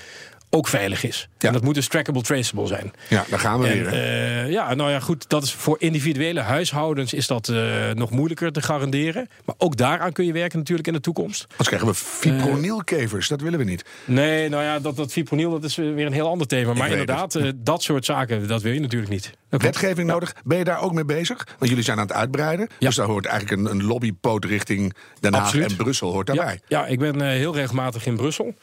ook 0.50 0.68
veilig 0.68 1.04
is. 1.04 1.28
Ja. 1.38 1.46
En 1.48 1.54
dat 1.54 1.62
moet 1.62 1.74
dus 1.74 1.88
trackable, 1.88 2.22
traceable 2.22 2.66
zijn. 2.66 2.92
Ja, 3.08 3.24
daar 3.30 3.38
gaan 3.38 3.60
we 3.60 3.66
En, 3.68 3.72
weer. 3.74 3.86
eh, 3.86 4.50
ja, 4.50 4.74
nou 4.74 4.90
ja, 4.90 5.00
goed. 5.00 5.28
Dat 5.28 5.42
is 5.42 5.52
voor 5.52 5.76
individuele 5.80 6.40
huishoudens 6.40 7.12
is 7.12 7.26
dat 7.26 7.48
eh, 7.48 7.90
nog 7.94 8.10
moeilijker 8.10 8.52
te 8.52 8.62
garanderen. 8.62 9.28
Maar 9.44 9.54
ook 9.58 9.76
daaraan 9.76 10.12
kun 10.12 10.24
je 10.24 10.32
werken 10.32 10.58
natuurlijk 10.58 10.86
in 10.88 10.92
de 10.94 11.00
toekomst. 11.00 11.46
Anders 11.50 11.68
krijgen 11.68 11.88
we 11.88 11.94
fipronilkevers. 11.94 13.28
Dat 13.28 13.40
willen 13.40 13.58
we 13.58 13.64
niet. 13.64 13.84
Nee, 14.04 14.48
nou 14.48 14.62
ja, 14.62 14.78
dat, 14.78 14.96
dat 14.96 15.12
fipronil 15.12 15.50
dat 15.50 15.64
is 15.64 15.76
weer 15.76 16.06
een 16.06 16.12
heel 16.12 16.28
ander 16.28 16.46
thema. 16.46 16.72
Maar 16.72 16.90
inderdaad, 16.90 17.34
eh, 17.34 17.50
dat 17.56 17.82
soort 17.82 18.04
zaken, 18.04 18.48
dat 18.48 18.62
wil 18.62 18.72
je 18.72 18.80
natuurlijk 18.80 19.12
niet. 19.12 19.30
Wetgeving 19.48 20.08
nodig. 20.08 20.34
Ben 20.44 20.58
je 20.58 20.64
daar 20.64 20.80
ook 20.80 20.92
mee 20.92 21.04
bezig? 21.04 21.46
Want 21.58 21.70
jullie 21.70 21.84
zijn 21.84 21.98
aan 21.98 22.06
het 22.06 22.16
uitbreiden. 22.16 22.68
Ja. 22.78 22.86
Dus 22.86 22.96
daar 22.96 23.06
hoort 23.06 23.26
eigenlijk 23.26 23.60
een, 23.60 23.70
een 23.70 23.84
lobbypoot 23.84 24.44
richting 24.44 24.94
Den 25.20 25.32
Haag 25.34 25.42
Absoluut. 25.44 25.70
en 25.70 25.76
Brussel 25.76 26.12
hoort 26.12 26.26
daarbij. 26.26 26.60
Ja, 26.68 26.80
ja, 26.80 26.86
ik 26.86 26.98
ben 26.98 27.20
eh, 27.20 27.28
heel 27.28 27.54
regelmatig 27.54 28.06
in 28.06 28.16
Brussel. 28.16 28.54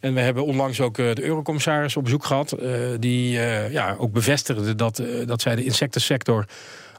En 0.00 0.14
we 0.14 0.20
hebben 0.20 0.44
onlangs 0.44 0.80
ook 0.80 0.98
eh, 0.98 1.12
de 1.14 1.22
eurocommissaris 1.22 1.96
op 1.96 2.04
bezoek 2.04 2.24
gehad. 2.24 2.52
eh, 2.52 2.70
die 2.98 3.38
eh, 3.40 3.72
ja, 3.72 3.94
ook 3.98 4.12
bevestigde 4.12 4.74
dat, 4.74 5.02
dat 5.26 5.40
zij 5.40 5.56
de 5.56 5.64
insectensector 5.64 6.44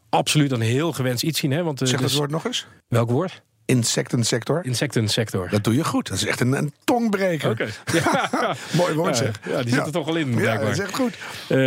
absoluut 0.09 0.51
een 0.51 0.61
heel 0.61 0.91
gewenst 0.91 1.23
iets 1.23 1.39
zien. 1.39 1.51
Hè? 1.51 1.63
Want, 1.63 1.79
Zeg 1.79 1.91
dat 1.91 1.99
dus- 1.99 2.17
woord 2.17 2.31
nog 2.31 2.45
eens. 2.45 2.67
Welk 2.87 3.09
woord? 3.09 3.41
Insectensector. 3.71 4.65
Insectensector. 4.65 5.49
Dat 5.49 5.63
doe 5.63 5.75
je 5.75 5.83
goed. 5.83 6.07
Dat 6.07 6.17
is 6.17 6.25
echt 6.25 6.39
een, 6.39 6.53
een 6.53 6.73
tongbreker. 6.83 7.49
Oké. 7.49 7.67
Ja. 8.31 8.55
Mooi 8.71 8.93
woord 8.93 9.17
Ja, 9.17 9.23
zeg. 9.23 9.39
ja, 9.49 9.63
die 9.63 9.73
zit 9.73 9.85
er 9.85 9.91
toch 9.91 10.05
wel 10.05 10.15
in, 10.15 10.37
Ja, 10.37 10.57
dat 10.57 10.69
is 10.69 10.79
echt 10.79 10.95
goed. 10.95 11.17
Eh, 11.47 11.57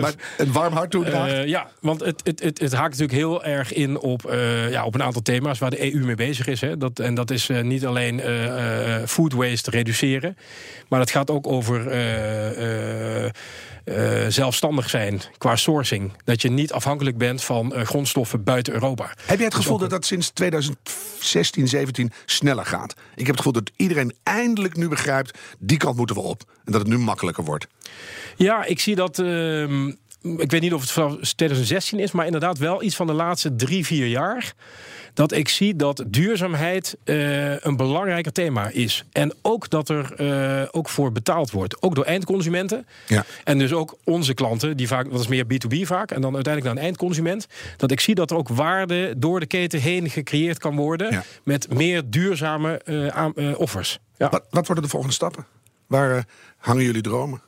Maar 0.00 0.12
een 0.36 0.52
warm 0.52 0.72
hart 0.72 0.90
toedraagt. 0.90 1.32
Eh, 1.32 1.46
ja, 1.46 1.70
want 1.80 2.00
het, 2.00 2.20
het, 2.24 2.42
het, 2.42 2.60
het 2.60 2.72
haakt 2.72 2.90
natuurlijk 2.90 3.18
heel 3.18 3.44
erg 3.44 3.72
in 3.72 3.98
op, 3.98 4.24
eh, 4.26 4.70
ja, 4.70 4.84
op 4.84 4.94
een 4.94 5.02
aantal 5.02 5.22
thema's 5.22 5.58
waar 5.58 5.70
de 5.70 5.94
EU 5.94 6.04
mee 6.04 6.14
bezig 6.14 6.46
is. 6.46 6.60
Hè. 6.60 6.76
Dat, 6.76 6.98
en 6.98 7.14
dat 7.14 7.30
is 7.30 7.48
niet 7.62 7.86
alleen 7.86 8.20
food 9.06 9.32
waste 9.32 9.70
reduceren, 9.70 10.36
maar 10.88 11.00
het 11.00 11.10
gaat 11.10 11.30
ook 11.30 11.46
over 11.46 11.90
eh, 13.84 14.26
zelfstandig 14.28 14.90
zijn 14.90 15.20
qua 15.38 15.56
sourcing. 15.56 16.12
Dat 16.24 16.42
je 16.42 16.50
niet 16.50 16.72
afhankelijk 16.72 17.18
bent 17.18 17.42
van 17.44 17.74
eh, 17.74 17.86
grondstoffen 17.86 18.44
buiten 18.44 18.72
Europa. 18.72 19.14
Heb 19.24 19.36
jij 19.36 19.46
het 19.46 19.54
gevoel 19.54 19.78
dat 19.78 19.90
dat 19.90 20.04
sinds 20.04 20.30
2016, 20.30 21.68
17 21.68 22.12
sneller 22.26 22.66
gaat? 22.66 22.92
Ik 22.92 23.26
heb 23.26 23.26
het 23.26 23.36
gevoel 23.36 23.52
dat 23.52 23.70
iedereen 23.76 24.14
eindelijk 24.22 24.76
nu 24.76 24.88
begrijpt... 24.88 25.38
die 25.58 25.76
kant 25.76 25.96
moeten 25.96 26.16
we 26.16 26.22
op. 26.22 26.42
En 26.64 26.72
dat 26.72 26.80
het 26.80 26.90
nu 26.90 26.98
makkelijker 26.98 27.44
wordt. 27.44 27.66
Ja, 28.36 28.64
ik 28.64 28.80
zie 28.80 28.94
dat. 28.94 29.18
ehm, 29.18 29.92
ik 30.22 30.50
weet 30.50 30.60
niet 30.60 30.74
of 30.74 30.80
het 30.80 30.90
vanaf 30.90 31.32
2016 31.32 31.98
is, 31.98 32.12
maar 32.12 32.26
inderdaad 32.26 32.58
wel 32.58 32.82
iets 32.82 32.96
van 32.96 33.06
de 33.06 33.12
laatste 33.12 33.56
drie, 33.56 33.86
vier 33.86 34.06
jaar. 34.06 34.54
Dat 35.14 35.32
ik 35.32 35.48
zie 35.48 35.76
dat 35.76 36.04
duurzaamheid 36.06 36.96
eh, 37.04 37.64
een 37.64 37.76
belangrijker 37.76 38.32
thema 38.32 38.68
is. 38.68 39.04
En 39.12 39.34
ook 39.42 39.70
dat 39.70 39.88
er 39.88 40.14
eh, 40.14 40.68
ook 40.70 40.88
voor 40.88 41.12
betaald 41.12 41.50
wordt. 41.50 41.82
Ook 41.82 41.94
door 41.94 42.04
eindconsumenten. 42.04 42.86
Ja. 43.06 43.24
En 43.44 43.58
dus 43.58 43.72
ook 43.72 43.96
onze 44.04 44.34
klanten, 44.34 44.76
die 44.76 44.86
vaak, 44.86 45.10
dat 45.10 45.20
is 45.20 45.28
meer 45.28 45.44
B2B 45.44 45.80
vaak. 45.82 46.10
En 46.10 46.20
dan 46.20 46.34
uiteindelijk 46.34 46.74
naar 46.74 46.84
een 46.84 46.88
eindconsument. 46.90 47.46
Dat 47.76 47.90
ik 47.90 48.00
zie 48.00 48.14
dat 48.14 48.30
er 48.30 48.36
ook 48.36 48.48
waarde 48.48 49.14
door 49.16 49.40
de 49.40 49.46
keten 49.46 49.80
heen 49.80 50.10
gecreëerd 50.10 50.58
kan 50.58 50.76
worden. 50.76 51.12
Ja. 51.12 51.24
Met 51.44 51.74
meer 51.74 52.02
duurzame 52.10 52.78
eh, 52.78 53.60
offers. 53.60 53.98
Ja. 54.16 54.28
Wat, 54.28 54.44
wat 54.50 54.66
worden 54.66 54.84
de 54.84 54.90
volgende 54.90 55.14
stappen? 55.14 55.46
Waar 55.86 56.24
hangen 56.56 56.84
jullie 56.84 57.02
dromen? 57.02 57.42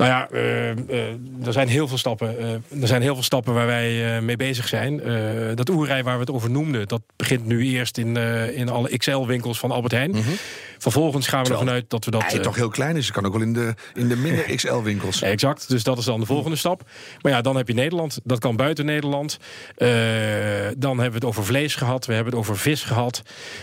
Nou 0.00 0.12
ja, 0.12 0.28
eh, 0.30 1.46
er 1.46 1.52
zijn 1.52 1.68
heel 1.68 1.88
veel 1.88 1.98
stappen. 1.98 2.38
eh, 2.38 2.82
er 2.82 2.86
zijn 2.86 3.02
heel 3.02 3.14
veel 3.14 3.22
stappen 3.22 3.54
waar 3.54 3.66
wij 3.66 4.20
mee 4.22 4.36
bezig 4.36 4.68
zijn. 4.68 5.02
Dat 5.54 5.70
oerrij 5.70 6.04
waar 6.04 6.14
we 6.14 6.20
het 6.20 6.30
over 6.30 6.50
noemden, 6.50 6.88
dat 6.88 7.00
begint 7.16 7.46
nu 7.46 7.64
eerst 7.64 7.98
in, 7.98 8.16
in 8.54 8.68
alle 8.68 8.96
XL-winkels 8.96 9.58
van 9.58 9.70
Albert 9.70 9.92
Heijn. 9.92 10.16
Vervolgens 10.78 11.26
gaan 11.26 11.38
we 11.38 11.44
Terwijl 11.44 11.66
ervan 11.66 11.80
uit 11.80 11.90
dat 11.90 12.04
we 12.04 12.10
dat. 12.10 12.22
Hij 12.22 12.38
toch 12.38 12.56
heel 12.56 12.68
klein 12.68 12.96
is. 12.96 13.04
Het 13.04 13.14
kan 13.14 13.26
ook 13.26 13.32
wel 13.32 13.42
in 13.42 13.52
de, 13.52 13.74
in 13.94 14.08
de 14.08 14.16
minder 14.16 14.54
XL-winkels. 14.54 15.22
Exact, 15.36 15.68
dus 15.68 15.82
dat 15.82 15.98
is 15.98 16.04
dan 16.04 16.20
de 16.20 16.26
volgende 16.26 16.56
stap. 16.56 16.82
Maar 17.20 17.32
ja, 17.32 17.40
dan 17.40 17.56
heb 17.56 17.68
je 17.68 17.74
Nederland. 17.74 18.20
Dat 18.24 18.38
kan 18.38 18.56
buiten 18.56 18.84
Nederland. 18.84 19.38
Dan 20.76 20.98
hebben 20.98 21.10
we 21.10 21.14
het 21.14 21.24
over 21.24 21.44
vlees 21.44 21.74
gehad. 21.74 22.06
We 22.06 22.14
hebben 22.14 22.32
het 22.32 22.42
over 22.42 22.58
vis 22.58 22.82
gehad. 22.82 23.22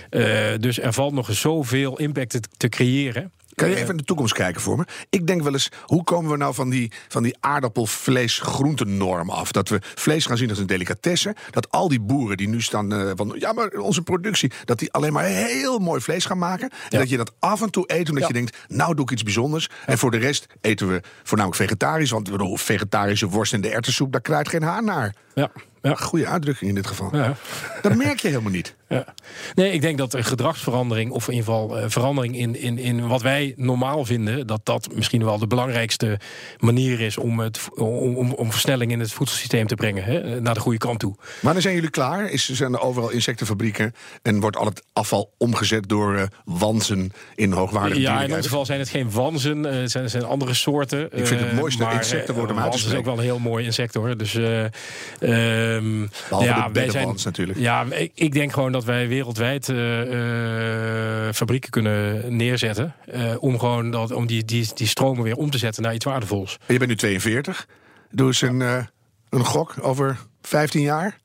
Eh, 0.09 0.23
dus 0.59 0.79
er 0.79 0.93
valt 0.93 1.13
nog 1.13 1.33
zoveel 1.33 1.97
impact 1.99 2.29
te, 2.29 2.39
te 2.57 2.69
creëren. 2.69 3.31
Kan 3.57 3.69
je 3.69 3.75
even 3.75 3.89
in 3.89 3.97
de 3.97 4.03
toekomst 4.03 4.33
kijken 4.33 4.61
voor 4.61 4.77
me? 4.77 4.85
Ik 5.09 5.27
denk 5.27 5.41
wel 5.43 5.53
eens, 5.53 5.69
hoe 5.85 6.03
komen 6.03 6.31
we 6.31 6.37
nou 6.37 6.53
van 6.53 6.69
die, 6.69 6.91
van 7.07 7.23
die 7.23 7.37
aardappelvlees-groentenorm 7.39 9.29
af? 9.29 9.51
Dat 9.51 9.69
we 9.69 9.79
vlees 9.81 10.25
gaan 10.25 10.37
zien 10.37 10.49
als 10.49 10.57
een 10.59 10.65
delicatesse. 10.67 11.35
Dat 11.51 11.71
al 11.71 11.87
die 11.87 11.99
boeren 11.99 12.37
die 12.37 12.47
nu 12.47 12.61
staan 12.61 12.93
eh, 12.93 13.11
van, 13.15 13.35
ja, 13.39 13.53
maar 13.53 13.67
onze 13.69 14.01
productie, 14.01 14.51
dat 14.65 14.79
die 14.79 14.91
alleen 14.91 15.13
maar 15.13 15.23
heel 15.23 15.79
mooi 15.79 16.01
vlees 16.01 16.25
gaan 16.25 16.37
maken. 16.37 16.69
En 16.69 16.75
Ja. 16.89 16.97
dat 16.97 17.09
je 17.09 17.17
dat 17.17 17.31
af 17.39 17.61
en 17.61 17.69
toe 17.69 17.83
eet, 17.87 18.09
omdat 18.09 18.21
Ja. 18.21 18.27
je 18.27 18.33
denkt, 18.33 18.57
nou 18.67 18.95
doe 18.95 19.05
ik 19.05 19.11
iets 19.11 19.23
bijzonders. 19.23 19.69
En 19.85 19.97
voor 19.97 20.11
de 20.11 20.17
rest 20.17 20.45
eten 20.61 20.87
we 20.87 21.01
voornamelijk 21.23 21.61
vegetarisch, 21.61 22.11
want 22.11 22.29
we 22.29 22.37
doen 22.37 22.57
vegetarische 22.57 23.27
worst 23.27 23.53
en 23.53 23.61
de 23.61 23.69
erwtensoep, 23.69 24.11
daar 24.11 24.21
krijgt 24.21 24.49
geen 24.49 24.63
haan 24.63 24.85
naar. 24.85 25.15
Ja, 25.33 25.51
ja, 25.81 25.95
Goede 25.95 26.27
uitdrukking 26.27 26.69
in 26.69 26.75
dit 26.75 26.87
geval. 26.87 27.15
ja. 27.15 27.35
Dat 27.81 27.95
merk 27.95 28.19
je 28.19 28.27
helemaal 28.27 28.51
niet. 28.51 28.75
Ja. 28.89 29.05
Nee, 29.55 29.71
ik 29.71 29.81
denk 29.81 29.97
dat 29.97 30.13
een 30.13 30.23
gedragsverandering, 30.23 31.11
of 31.11 31.27
in 31.27 31.33
ieder 31.33 31.53
geval 31.53 31.77
eh, 31.77 31.85
verandering 31.87 32.37
in, 32.37 32.55
in, 32.55 32.77
in 32.77 33.07
wat 33.07 33.21
wij 33.21 33.53
normaal 33.57 34.05
vinden, 34.05 34.47
dat 34.47 34.59
dat 34.63 34.89
misschien 34.93 35.23
wel 35.23 35.37
de 35.37 35.47
belangrijkste 35.47 36.19
manier 36.59 36.99
is 36.99 37.17
om, 37.17 37.39
het, 37.39 37.59
om, 37.75 38.15
om, 38.15 38.33
om 38.33 38.51
versnelling 38.51 38.91
in 38.91 38.99
het 38.99 39.11
voedselsysteem 39.11 39.67
te 39.67 39.75
brengen, 39.75 40.03
hè, 40.03 40.41
naar 40.41 40.53
de 40.53 40.59
goede 40.59 40.77
kant 40.77 40.99
toe. 40.99 41.15
Wanneer 41.41 41.61
zijn 41.61 41.75
jullie 41.75 41.89
klaar? 41.89 42.29
Is, 42.29 42.49
zijn 42.49 42.73
er 42.73 42.79
overal 42.79 43.09
insectenfabrieken 43.09 43.93
en 44.21 44.39
wordt 44.39 44.57
al 44.57 44.65
het 44.65 44.83
afval 44.93 45.33
omgezet 45.37 45.89
door 45.89 46.15
eh, 46.15 46.23
wansen 46.45 47.11
in 47.35 47.51
hoogwaardige 47.51 48.01
Ja, 48.01 48.21
in 48.21 48.33
ons 48.33 48.45
geval 48.45 48.65
zijn 48.65 48.79
het 48.79 48.89
geen 48.89 49.11
wanzen, 49.11 49.65
eh, 49.65 49.79
het 49.79 49.91
zijn, 49.91 50.09
zijn 50.09 50.23
andere 50.23 50.53
soorten. 50.53 51.03
Ik 51.11 51.27
vind 51.27 51.39
het 51.39 51.53
mooiste 51.53 51.83
maar, 51.83 51.91
eh, 51.91 52.11
uit 52.11 52.25
te 52.25 52.33
wans 52.33 52.85
is 52.85 52.93
ook 52.93 53.05
wel 53.05 53.17
een 53.17 53.23
heel 53.23 53.39
mooi 53.39 53.65
insect 53.65 53.93
hoor. 53.93 54.17
Dus, 54.17 54.33
Ehm, 55.75 56.07
Behalve 56.29 56.47
ja, 56.47 56.69
de 56.69 56.91
wij 56.91 57.15
natuurlijk. 57.23 57.59
Ja, 57.59 57.85
ik, 57.91 58.11
ik 58.15 58.33
denk 58.33 58.53
gewoon 58.53 58.71
dat 58.71 58.83
wij 58.83 59.07
wereldwijd 59.07 59.69
eh, 59.69 61.27
eh, 61.27 61.33
fabrieken 61.33 61.69
kunnen 61.69 62.35
neerzetten. 62.35 62.93
eh, 63.05 63.35
om 63.39 63.59
gewoon 63.59 63.91
dat, 63.91 64.11
om 64.11 64.27
die, 64.27 64.45
die, 64.45 64.69
die 64.73 64.87
stromen 64.87 65.23
weer 65.23 65.35
om 65.35 65.49
te 65.49 65.57
zetten 65.57 65.83
naar 65.83 65.93
iets 65.93 66.05
waardevols. 66.05 66.57
Je 66.67 66.77
bent 66.77 66.89
nu 66.89 66.95
42. 66.95 67.67
Doe 68.11 68.27
eens 68.27 68.41
een, 68.41 68.59
een 69.29 69.45
gok 69.45 69.75
over 69.81 70.17
15 70.41 70.81
jaar. 70.81 71.17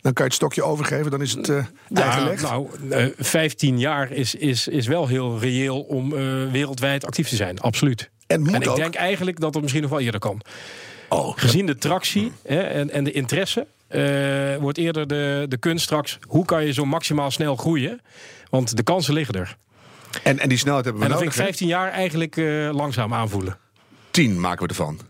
Dan 0.00 0.12
kan 0.12 0.24
je 0.24 0.30
het 0.30 0.40
stokje 0.40 0.62
overgeven, 0.62 1.10
dan 1.10 1.22
is 1.22 1.32
het 1.32 1.48
eh 1.48 1.64
eigenleg. 1.94 2.42
nou, 2.42 2.68
eh 2.90 3.06
15 3.18 3.78
jaar 3.78 4.10
is, 4.10 4.34
is, 4.34 4.68
is 4.68 4.86
wel 4.86 5.06
heel 5.06 5.38
reëel 5.38 5.80
om 5.80 6.10
wereldwijd 6.50 7.06
actief 7.06 7.28
te 7.28 7.36
zijn. 7.36 7.60
Absoluut. 7.60 8.10
En 8.26 8.40
moet 8.40 8.54
En 8.54 8.62
ik 8.62 8.68
ook. 8.68 8.76
denk 8.76 8.94
eigenlijk 8.94 9.40
dat 9.40 9.52
het 9.52 9.62
misschien 9.62 9.82
nog 9.82 9.92
wel 9.92 10.00
eerder 10.00 10.20
kan. 10.20 10.40
Oh, 11.08 11.32
Gezien 11.36 11.66
de 11.66 11.76
tractie 11.76 12.32
hè, 12.42 12.60
en, 12.60 12.90
en 12.90 13.04
de 13.04 13.12
interesse, 13.12 13.66
eh, 13.88 14.56
wordt 14.56 14.78
eerder 14.78 15.06
de, 15.06 15.46
de 15.48 15.56
kunst 15.56 15.84
straks... 15.84 16.18
hoe 16.28 16.44
kan 16.44 16.64
je 16.64 16.72
zo 16.72 16.84
maximaal 16.84 17.30
snel 17.30 17.56
groeien? 17.56 18.00
Want 18.50 18.76
de 18.76 18.82
kansen 18.82 19.14
liggen 19.14 19.34
er. 19.34 19.56
en, 20.22 20.38
en 20.38 20.48
die 20.48 20.58
snelheid 20.58 20.84
hebben 20.84 21.02
we 21.02 21.08
En 21.08 21.14
dan 21.14 21.24
nodig. 21.24 21.34
vind 21.34 21.48
ik 21.48 21.56
hè? 21.56 21.66
15 21.66 21.66
jaar 21.66 21.90
eigenlijk 21.90 22.36
eh, 22.36 22.74
langzaam 22.74 23.14
aanvoelen. 23.14 23.58
10 24.10 24.40
maken 24.40 24.62
we 24.62 24.68
ervan. 24.68 25.00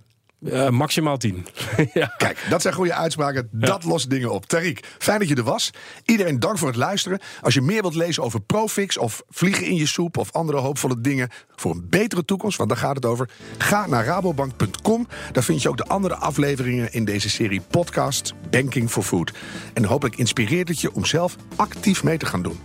Eh, 0.50 0.68
maximaal 0.68 1.16
10. 1.16 1.46
ja. 1.92 2.14
Kijk, 2.16 2.38
dat 2.48 2.62
zijn 2.62 2.74
goede 2.74 2.94
uitspraken. 2.94 3.48
Dat 3.52 3.84
lost 3.84 4.10
dingen 4.10 4.32
op. 4.32 4.44
Tariq, 4.54 4.78
fijn 4.98 5.18
dat 5.18 5.28
je 5.28 5.34
er 5.34 5.42
was. 5.42 5.70
Iedereen 6.04 6.40
dank 6.40 6.58
voor 6.58 6.68
het 6.68 6.76
luisteren. 6.76 7.20
Als 7.40 7.54
je 7.54 7.60
meer 7.60 7.80
wilt 7.80 7.94
lezen 7.94 8.22
over 8.22 8.40
Profix 8.40 8.98
of 8.98 9.22
vliegen 9.28 9.66
in 9.66 9.74
je 9.74 9.86
soep... 9.86 10.16
of 10.16 10.32
andere 10.32 10.58
hoopvolle 10.58 11.00
dingen 11.00 11.28
voor 11.56 11.70
een 11.70 11.86
betere 11.88 12.24
toekomst... 12.24 12.58
want 12.58 12.68
daar 12.68 12.78
gaat 12.78 12.96
het 12.96 13.04
over, 13.04 13.30
ga 13.58 13.86
naar 13.86 14.04
rabobank.com. 14.04 15.08
Daar 15.32 15.44
vind 15.44 15.62
je 15.62 15.68
ook 15.68 15.76
de 15.76 15.86
andere 15.86 16.14
afleveringen 16.14 16.92
in 16.92 17.04
deze 17.04 17.28
serie 17.28 17.60
podcast... 17.60 18.34
Banking 18.50 18.90
for 18.90 19.02
Food. 19.02 19.32
En 19.74 19.84
hopelijk 19.84 20.16
inspireert 20.16 20.68
het 20.68 20.80
je 20.80 20.94
om 20.94 21.04
zelf 21.04 21.36
actief 21.56 22.02
mee 22.04 22.18
te 22.18 22.26
gaan 22.26 22.42
doen. 22.42 22.58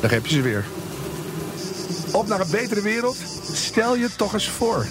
Daar 0.00 0.10
heb 0.10 0.26
je 0.26 0.34
ze 0.34 0.40
weer. 0.40 0.64
Op 2.12 2.26
naar 2.26 2.40
een 2.40 2.50
betere 2.50 2.80
wereld? 2.80 3.16
Stel 3.52 3.96
je 3.96 4.08
toch 4.16 4.32
eens 4.34 4.48
voor. 4.48 4.86